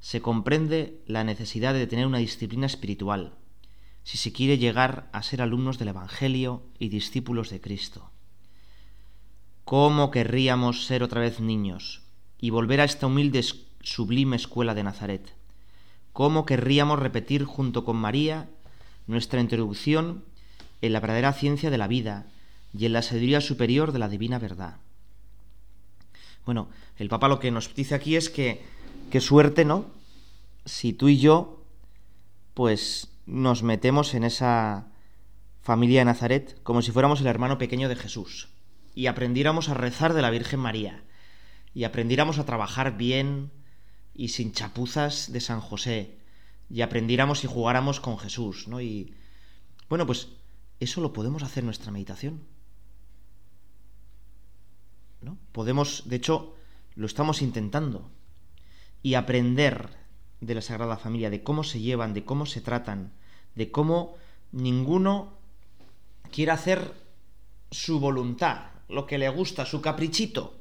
se 0.00 0.20
comprende 0.22 1.00
la 1.06 1.24
necesidad 1.24 1.74
de 1.74 1.86
tener 1.88 2.06
una 2.06 2.18
disciplina 2.18 2.66
espiritual, 2.66 3.34
si 4.04 4.18
se 4.18 4.32
quiere 4.32 4.56
llegar 4.58 5.10
a 5.12 5.22
ser 5.24 5.42
alumnos 5.42 5.78
del 5.80 5.88
Evangelio 5.88 6.62
y 6.78 6.88
discípulos 6.90 7.50
de 7.50 7.60
Cristo. 7.60 8.10
¿Cómo 9.64 10.12
querríamos 10.12 10.84
ser 10.86 11.02
otra 11.02 11.20
vez 11.20 11.40
niños? 11.40 12.05
y 12.40 12.50
volver 12.50 12.80
a 12.80 12.84
esta 12.84 13.06
humilde 13.06 13.42
sublime 13.80 14.36
escuela 14.36 14.74
de 14.74 14.82
Nazaret. 14.82 15.32
¿Cómo 16.12 16.44
querríamos 16.46 16.98
repetir 16.98 17.44
junto 17.44 17.84
con 17.84 17.96
María 17.96 18.48
nuestra 19.06 19.40
introducción 19.40 20.24
en 20.82 20.92
la 20.92 21.00
verdadera 21.00 21.32
ciencia 21.32 21.70
de 21.70 21.78
la 21.78 21.88
vida 21.88 22.26
y 22.76 22.86
en 22.86 22.92
la 22.92 23.02
sabiduría 23.02 23.40
superior 23.40 23.92
de 23.92 23.98
la 23.98 24.08
divina 24.08 24.38
verdad? 24.38 24.76
Bueno, 26.44 26.68
el 26.98 27.08
Papa 27.08 27.28
lo 27.28 27.40
que 27.40 27.50
nos 27.50 27.74
dice 27.74 27.94
aquí 27.94 28.16
es 28.16 28.30
que 28.30 28.64
qué 29.10 29.20
suerte, 29.20 29.64
¿no? 29.64 29.86
Si 30.64 30.92
tú 30.92 31.08
y 31.08 31.18
yo, 31.18 31.62
pues 32.54 33.08
nos 33.26 33.62
metemos 33.62 34.14
en 34.14 34.24
esa 34.24 34.86
familia 35.62 36.00
de 36.00 36.04
Nazaret 36.06 36.58
como 36.62 36.80
si 36.82 36.92
fuéramos 36.92 37.20
el 37.20 37.26
hermano 37.26 37.58
pequeño 37.58 37.88
de 37.88 37.96
Jesús 37.96 38.48
y 38.94 39.06
aprendiéramos 39.06 39.68
a 39.68 39.74
rezar 39.74 40.14
de 40.14 40.22
la 40.22 40.30
Virgen 40.30 40.60
María 40.60 41.02
y 41.76 41.84
aprendiéramos 41.84 42.38
a 42.38 42.46
trabajar 42.46 42.96
bien 42.96 43.50
y 44.14 44.28
sin 44.28 44.52
chapuzas 44.52 45.30
de 45.30 45.42
San 45.42 45.60
José 45.60 46.16
y 46.70 46.80
aprendiéramos 46.80 47.44
y 47.44 47.48
jugáramos 47.48 48.00
con 48.00 48.16
Jesús, 48.18 48.66
¿no? 48.66 48.80
Y 48.80 49.12
bueno, 49.90 50.06
pues 50.06 50.28
eso 50.80 51.02
lo 51.02 51.12
podemos 51.12 51.42
hacer 51.42 51.64
nuestra 51.64 51.90
meditación. 51.92 52.40
¿No? 55.20 55.36
Podemos, 55.52 56.04
de 56.08 56.16
hecho, 56.16 56.54
lo 56.94 57.04
estamos 57.04 57.42
intentando. 57.42 58.08
Y 59.02 59.12
aprender 59.12 59.90
de 60.40 60.54
la 60.54 60.62
Sagrada 60.62 60.96
Familia, 60.96 61.28
de 61.28 61.42
cómo 61.42 61.62
se 61.62 61.80
llevan, 61.80 62.14
de 62.14 62.24
cómo 62.24 62.46
se 62.46 62.62
tratan, 62.62 63.12
de 63.54 63.70
cómo 63.70 64.14
ninguno 64.50 65.34
quiere 66.32 66.52
hacer 66.52 66.94
su 67.70 68.00
voluntad, 68.00 68.70
lo 68.88 69.04
que 69.04 69.18
le 69.18 69.28
gusta, 69.28 69.66
su 69.66 69.82
caprichito 69.82 70.54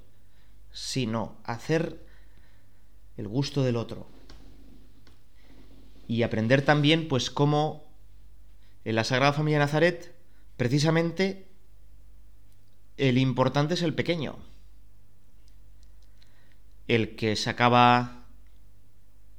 sino 0.76 1.38
hacer 1.46 2.06
el 3.16 3.28
gusto 3.30 3.64
del 3.64 3.78
otro. 3.78 4.08
Y 6.08 6.22
aprender 6.22 6.62
también, 6.64 7.08
pues, 7.08 7.32
cómo 7.32 7.86
en 8.84 8.96
la 8.96 9.06
Sagrada 9.06 9.34
Familia 9.34 9.58
de 9.58 9.66
Nazaret, 9.66 10.16
precisamente, 10.58 11.48
el 12.98 13.18
importante 13.18 13.74
es 13.74 13.82
el 13.82 13.96
pequeño. 13.96 14.36
El 16.88 17.16
que 17.16 17.36
sacaba 17.38 18.26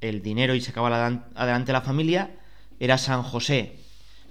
el 0.01 0.21
dinero 0.23 0.55
y 0.55 0.61
sacaba 0.61 0.89
adelante 0.97 1.71
la 1.71 1.81
familia 1.81 2.31
era 2.79 2.97
San 2.97 3.23
José. 3.23 3.77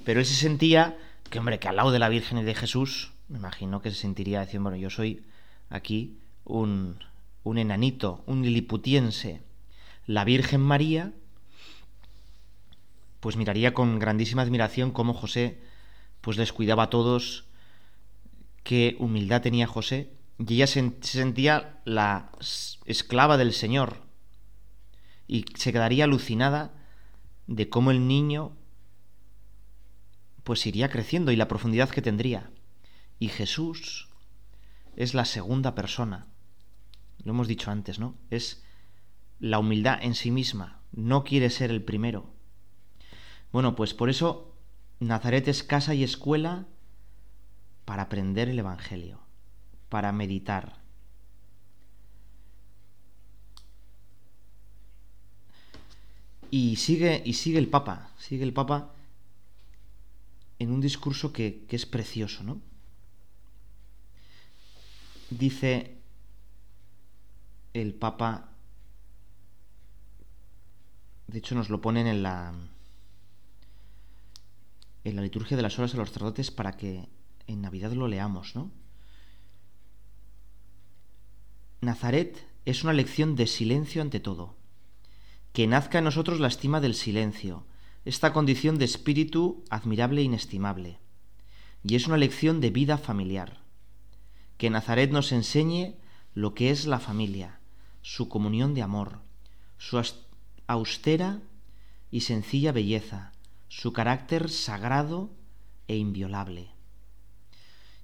Pero 0.04 0.18
él 0.20 0.26
se 0.26 0.34
sentía 0.34 0.98
que, 1.30 1.38
hombre, 1.38 1.58
que 1.60 1.68
al 1.68 1.76
lado 1.76 1.92
de 1.92 1.98
la 2.00 2.08
Virgen 2.08 2.38
y 2.38 2.42
de 2.44 2.54
Jesús, 2.54 3.12
me 3.28 3.38
imagino 3.38 3.80
que 3.80 3.90
se 3.90 3.96
sentiría 3.96 4.40
diciendo, 4.40 4.68
bueno, 4.70 4.82
yo 4.82 4.90
soy 4.90 5.24
aquí 5.70 6.18
un, 6.46 6.98
enanito, 7.56 8.22
un 8.26 8.42
liliputiense, 8.42 9.42
la 10.06 10.24
Virgen 10.24 10.60
María, 10.60 11.12
pues 13.20 13.36
miraría 13.36 13.74
con 13.74 13.98
grandísima 13.98 14.42
admiración 14.42 14.92
cómo 14.92 15.12
José 15.12 15.58
pues 16.20 16.36
les 16.38 16.52
cuidaba 16.52 16.84
a 16.84 16.90
todos, 16.90 17.44
qué 18.64 18.96
humildad 18.98 19.42
tenía 19.42 19.66
José, 19.68 20.10
y 20.38 20.54
ella 20.54 20.66
se 20.66 20.92
sentía 21.02 21.80
la 21.84 22.30
esclava 22.84 23.36
del 23.36 23.52
Señor, 23.52 24.02
y 25.28 25.44
se 25.54 25.72
quedaría 25.72 26.02
alucinada 26.04 26.72
de 27.46 27.68
cómo 27.68 27.90
el 27.92 28.06
niño 28.08 28.52
pues 30.44 30.66
iría 30.66 30.88
creciendo 30.88 31.32
y 31.32 31.36
la 31.36 31.48
profundidad 31.48 31.90
que 31.90 32.02
tendría. 32.02 32.50
Y 33.18 33.28
Jesús 33.28 34.08
es 34.96 35.14
la 35.14 35.24
segunda 35.24 35.74
persona 35.74 36.26
lo 37.24 37.32
hemos 37.32 37.48
dicho 37.48 37.70
antes, 37.70 37.98
¿no? 37.98 38.14
Es 38.30 38.62
la 39.38 39.58
humildad 39.58 39.98
en 40.02 40.14
sí 40.14 40.30
misma, 40.30 40.80
no 40.92 41.24
quiere 41.24 41.50
ser 41.50 41.70
el 41.70 41.82
primero. 41.82 42.30
Bueno, 43.52 43.74
pues 43.74 43.94
por 43.94 44.10
eso 44.10 44.54
Nazaret 45.00 45.48
es 45.48 45.62
casa 45.62 45.94
y 45.94 46.04
escuela 46.04 46.66
para 47.84 48.02
aprender 48.04 48.48
el 48.48 48.58
Evangelio, 48.58 49.20
para 49.88 50.12
meditar. 50.12 50.84
Y 56.50 56.76
sigue, 56.76 57.22
y 57.24 57.34
sigue 57.34 57.58
el 57.58 57.68
Papa, 57.68 58.10
sigue 58.18 58.44
el 58.44 58.52
Papa 58.52 58.94
en 60.58 60.70
un 60.70 60.80
discurso 60.80 61.32
que, 61.32 61.64
que 61.68 61.76
es 61.76 61.86
precioso, 61.86 62.42
¿no? 62.44 62.60
Dice, 65.28 65.95
el 67.80 67.94
Papa, 67.94 68.50
de 71.26 71.38
hecho 71.38 71.54
nos 71.54 71.70
lo 71.70 71.80
ponen 71.80 72.06
en 72.06 72.22
la, 72.22 72.54
en 75.04 75.16
la 75.16 75.22
liturgia 75.22 75.56
de 75.56 75.62
las 75.62 75.78
horas 75.78 75.92
de 75.92 75.98
los 75.98 76.12
Tradotes 76.12 76.50
para 76.50 76.76
que 76.76 77.08
en 77.46 77.62
Navidad 77.62 77.92
lo 77.92 78.08
leamos, 78.08 78.54
¿no? 78.56 78.70
Nazaret 81.82 82.46
es 82.64 82.82
una 82.82 82.92
lección 82.94 83.36
de 83.36 83.46
silencio 83.46 84.02
ante 84.02 84.18
todo. 84.20 84.56
Que 85.52 85.66
nazca 85.66 85.98
en 85.98 86.04
nosotros 86.04 86.40
la 86.40 86.48
estima 86.48 86.80
del 86.80 86.94
silencio, 86.94 87.64
esta 88.04 88.32
condición 88.32 88.78
de 88.78 88.84
espíritu 88.84 89.64
admirable 89.70 90.20
e 90.20 90.24
inestimable. 90.24 90.98
Y 91.82 91.96
es 91.96 92.06
una 92.06 92.16
lección 92.16 92.60
de 92.60 92.70
vida 92.70 92.96
familiar. 92.98 93.60
Que 94.58 94.68
Nazaret 94.70 95.10
nos 95.12 95.32
enseñe 95.32 95.94
lo 96.34 96.54
que 96.54 96.70
es 96.70 96.86
la 96.86 96.98
familia, 96.98 97.60
su 98.08 98.28
comunión 98.28 98.72
de 98.72 98.82
amor, 98.82 99.18
su 99.78 100.00
austera 100.68 101.40
y 102.12 102.20
sencilla 102.20 102.70
belleza, 102.70 103.32
su 103.66 103.92
carácter 103.92 104.48
sagrado 104.48 105.28
e 105.88 105.96
inviolable. 105.96 106.70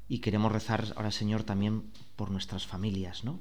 Y 0.09 0.19
queremos 0.19 0.51
rezar 0.51 0.93
ahora, 0.97 1.13
Señor, 1.13 1.45
también 1.45 1.93
por 2.17 2.33
nuestras 2.33 2.67
familias, 2.67 3.23
¿no? 3.23 3.39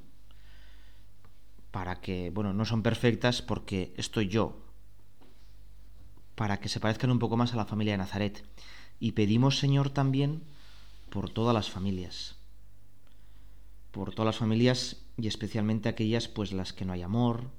Para 1.72 2.00
que, 2.00 2.30
bueno, 2.30 2.54
no 2.54 2.64
son 2.64 2.84
perfectas 2.84 3.42
porque 3.42 3.96
estoy 3.98 4.28
yo, 4.28 4.62
para 6.36 6.60
que 6.60 6.70
se 6.70 6.80
parezcan 6.80 7.10
un 7.10 7.18
poco 7.18 7.38
más 7.38 7.54
a 7.54 7.58
la 7.58 7.66
familia 7.66 7.94
de 7.94 7.98
Nazaret. 7.98 8.46
Y 9.00 9.14
pedimos, 9.14 9.58
Señor, 9.58 9.90
también 9.90 10.44
por 11.10 11.32
todas 11.32 11.56
las 11.56 11.72
familias, 11.72 12.36
por 13.92 14.14
todas 14.14 14.28
las 14.36 14.38
familias 14.38 15.01
y 15.18 15.28
especialmente 15.28 15.90
aquellas 15.90 16.28
pues 16.28 16.52
las 16.54 16.74
que 16.74 16.86
no 16.86 16.94
hay 16.94 17.02
amor, 17.02 17.50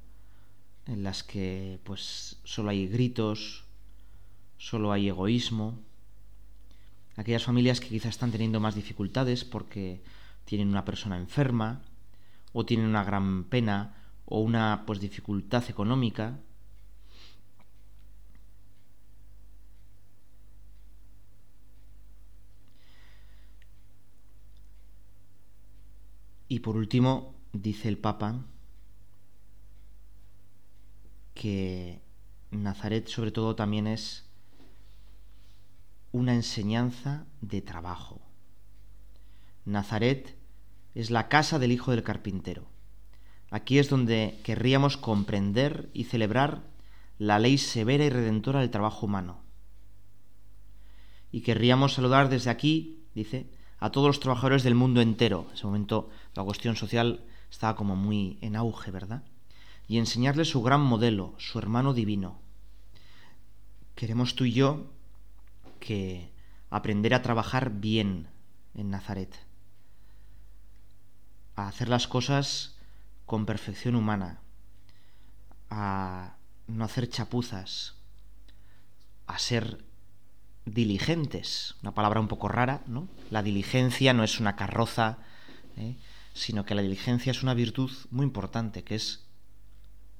en 0.86 1.02
las 1.02 1.22
que 1.22 1.80
pues 1.84 2.40
solo 2.44 2.70
hay 2.70 2.86
gritos, 2.86 3.64
solo 4.58 4.92
hay 4.92 5.08
egoísmo. 5.08 5.78
Aquellas 7.16 7.44
familias 7.44 7.80
que 7.80 7.88
quizás 7.88 8.10
están 8.14 8.32
teniendo 8.32 8.58
más 8.60 8.74
dificultades 8.74 9.44
porque 9.44 10.02
tienen 10.44 10.68
una 10.68 10.84
persona 10.84 11.18
enferma 11.18 11.82
o 12.52 12.64
tienen 12.64 12.86
una 12.86 13.04
gran 13.04 13.44
pena 13.44 13.96
o 14.24 14.40
una 14.40 14.84
pues 14.86 14.98
dificultad 15.00 15.64
económica. 15.68 16.38
Y 26.48 26.60
por 26.60 26.76
último, 26.76 27.31
dice 27.52 27.88
el 27.88 27.98
Papa 27.98 28.46
que 31.34 32.00
Nazaret 32.50 33.08
sobre 33.08 33.30
todo 33.30 33.54
también 33.54 33.86
es 33.86 34.26
una 36.12 36.34
enseñanza 36.34 37.26
de 37.40 37.62
trabajo. 37.62 38.20
Nazaret 39.64 40.36
es 40.94 41.10
la 41.10 41.28
casa 41.28 41.58
del 41.58 41.72
hijo 41.72 41.90
del 41.90 42.02
carpintero. 42.02 42.66
Aquí 43.50 43.78
es 43.78 43.88
donde 43.88 44.38
querríamos 44.44 44.96
comprender 44.96 45.88
y 45.94 46.04
celebrar 46.04 46.62
la 47.18 47.38
ley 47.38 47.56
severa 47.56 48.04
y 48.04 48.10
redentora 48.10 48.60
del 48.60 48.70
trabajo 48.70 49.06
humano. 49.06 49.40
Y 51.30 51.40
querríamos 51.42 51.94
saludar 51.94 52.28
desde 52.28 52.50
aquí, 52.50 53.04
dice, 53.14 53.46
a 53.78 53.90
todos 53.90 54.06
los 54.08 54.20
trabajadores 54.20 54.64
del 54.64 54.74
mundo 54.74 55.00
entero. 55.00 55.46
En 55.48 55.54
ese 55.54 55.66
momento 55.66 56.10
la 56.34 56.44
cuestión 56.44 56.76
social 56.76 57.24
estaba 57.52 57.76
como 57.76 57.94
muy 57.94 58.38
en 58.40 58.56
auge, 58.56 58.90
¿verdad? 58.90 59.22
Y 59.86 59.98
enseñarle 59.98 60.44
su 60.46 60.62
gran 60.62 60.80
modelo, 60.80 61.34
su 61.38 61.58
hermano 61.58 61.92
divino. 61.92 62.38
Queremos 63.94 64.34
tú 64.34 64.44
y 64.46 64.54
yo 64.54 64.86
que 65.78 66.30
aprender 66.70 67.12
a 67.12 67.20
trabajar 67.20 67.70
bien 67.70 68.26
en 68.74 68.90
Nazaret, 68.90 69.36
a 71.56 71.68
hacer 71.68 71.88
las 71.90 72.08
cosas 72.08 72.74
con 73.26 73.44
perfección 73.44 73.96
humana, 73.96 74.38
a 75.68 76.36
no 76.68 76.84
hacer 76.86 77.06
chapuzas, 77.10 77.96
a 79.26 79.38
ser 79.38 79.84
diligentes, 80.64 81.76
una 81.82 81.92
palabra 81.92 82.20
un 82.20 82.28
poco 82.28 82.48
rara, 82.48 82.82
¿no? 82.86 83.08
La 83.30 83.42
diligencia 83.42 84.14
no 84.14 84.24
es 84.24 84.40
una 84.40 84.56
carroza, 84.56 85.18
¿eh? 85.76 85.96
sino 86.34 86.64
que 86.64 86.74
la 86.74 86.82
diligencia 86.82 87.30
es 87.30 87.42
una 87.42 87.54
virtud 87.54 87.90
muy 88.10 88.24
importante, 88.24 88.84
que 88.84 88.94
es 88.94 89.24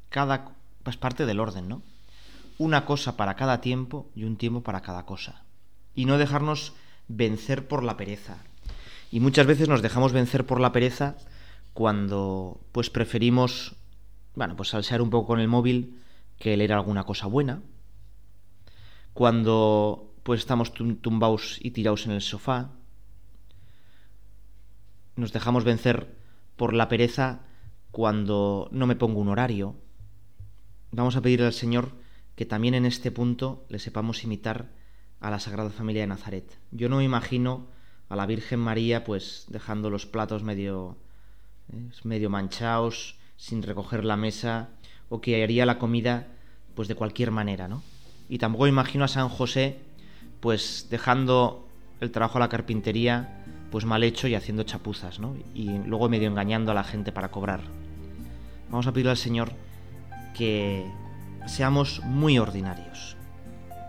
cada 0.09 0.51
pues 0.83 0.97
parte 0.97 1.27
del 1.27 1.41
orden, 1.41 1.69
¿no? 1.69 1.83
Una 2.59 2.85
cosa 2.85 3.17
para 3.17 3.35
cada 3.35 3.61
tiempo 3.61 4.11
y 4.15 4.25
un 4.25 4.37
tiempo 4.37 4.63
para 4.63 4.83
cada 4.83 5.07
cosa. 5.07 5.43
Y 5.95 6.05
no 6.05 6.19
dejarnos 6.19 6.75
vencer 7.09 7.67
por 7.67 7.83
la 7.83 7.97
pereza. 7.97 8.39
Y 9.11 9.21
muchas 9.21 9.47
veces 9.47 9.69
nos 9.69 9.83
dejamos 9.83 10.13
vencer 10.13 10.45
por 10.47 10.61
la 10.61 10.73
pereza 10.73 11.17
cuando 11.73 12.61
pues 12.73 12.91
preferimos 12.91 13.75
bueno, 14.35 14.57
pues 14.57 14.71
salsear 14.71 15.03
un 15.03 15.11
poco 15.11 15.29
con 15.29 15.41
el 15.41 15.49
móvil 15.49 15.99
que 16.39 16.57
leer 16.57 16.73
alguna 16.75 17.05
cosa 17.05 17.27
buena. 17.27 17.63
Cuando 19.15 20.13
pues 20.23 20.41
estamos 20.41 20.73
tumbados 20.73 21.59
y 21.61 21.73
tiraos 21.73 22.07
en 22.07 22.13
el 22.13 22.23
sofá, 22.23 22.71
nos 25.17 25.33
dejamos 25.33 25.65
vencer 25.65 26.15
por 26.57 26.73
la 26.75 26.89
pereza 26.89 27.41
cuando 27.91 28.69
no 28.73 28.87
me 28.87 28.97
pongo 28.97 29.21
un 29.21 29.29
horario. 29.29 29.77
Vamos 30.91 31.17
a 31.17 31.21
pedirle 31.21 31.47
al 31.47 31.53
Señor 31.53 31.91
que 32.35 32.47
también 32.47 32.75
en 32.75 32.87
este 32.87 33.11
punto 33.11 33.65
le 33.69 33.79
sepamos 33.79 34.25
imitar 34.25 34.69
a 35.21 35.31
la 35.31 35.39
Sagrada 35.39 35.71
Familia 35.71 36.03
de 36.03 36.09
Nazaret. 36.09 36.59
Yo 36.71 36.89
no 36.89 36.99
me 36.99 37.05
imagino 37.05 37.67
a 38.09 38.17
la 38.17 38.27
Virgen 38.27 38.59
María 38.61 39.05
pues 39.05 39.47
dejando 39.49 39.91
los 39.91 40.07
platos 40.07 40.43
medio, 40.43 40.97
medio 42.05 42.31
manchados, 42.31 43.17
sin 43.37 43.63
recoger 43.63 44.05
la 44.05 44.17
mesa, 44.17 44.71
o 45.09 45.21
que 45.21 45.43
haría 45.43 45.67
la 45.67 45.79
comida 45.79 46.29
pues 46.75 46.89
de 46.89 46.95
cualquier 46.95 47.31
manera, 47.31 47.69
¿no? 47.69 47.83
Y 48.29 48.39
tampoco 48.39 48.67
imagino 48.67 49.05
a 49.05 49.09
San 49.09 49.29
José 49.29 49.79
pues 50.41 50.87
dejando 50.91 51.69
el 52.01 52.11
trabajo 52.11 52.39
a 52.39 52.41
la 52.41 52.49
carpintería 52.49 53.42
pues 53.73 53.87
mal 53.87 54.05
hecho 54.05 54.29
y 54.29 54.35
haciendo 54.35 54.65
chapuzas, 54.65 55.19
¿no? 55.19 55.35
Y 55.55 55.79
luego 55.79 56.11
medio 56.11 56.29
engañando 56.29 56.71
a 56.73 56.75
la 56.75 56.85
gente 56.85 57.11
para 57.11 57.31
cobrar. 57.31 57.63
Vamos 58.71 58.87
a 58.87 58.93
pedirle 58.93 59.13
al 59.13 59.17
Señor 59.17 59.51
que 60.35 60.85
seamos 61.47 62.03
muy 62.05 62.39
ordinarios, 62.39 63.17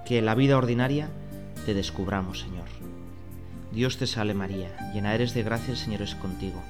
que 0.05 0.21
la 0.21 0.35
vida 0.35 0.57
ordinaria 0.57 1.09
te 1.65 1.73
descubramos, 1.73 2.39
Señor. 2.39 2.63
Dios 3.73 3.97
te 3.97 4.07
salve 4.07 4.33
María, 4.33 4.69
llena 4.93 5.13
eres 5.13 5.33
de 5.33 5.43
gracia, 5.43 5.71
el 5.71 5.77
Señor 5.77 6.01
es 6.01 6.15
contigo. 6.15 6.61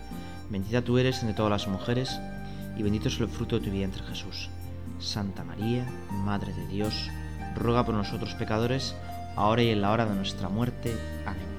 Bendita 0.50 0.82
tú 0.82 0.98
eres 0.98 1.20
entre 1.22 1.36
todas 1.36 1.52
las 1.52 1.68
mujeres, 1.68 2.20
y 2.76 2.82
bendito 2.82 3.10
es 3.10 3.20
el 3.20 3.28
fruto 3.28 3.60
de 3.60 3.66
tu 3.66 3.72
vientre 3.72 4.02
Jesús. 4.08 4.50
Santa 4.98 5.44
María, 5.44 5.86
Madre 6.12 6.52
de 6.54 6.66
Dios, 6.68 7.12
ruega 7.56 7.86
por 7.86 7.94
nosotros 7.94 8.34
pecadores, 8.34 8.96
ahora 9.36 9.62
y 9.62 9.70
en 9.70 9.82
la 9.82 9.92
hora 9.92 10.08
de 10.08 10.16
nuestra 10.16 10.50
muerte. 10.50 10.98
Amén. 11.28 11.53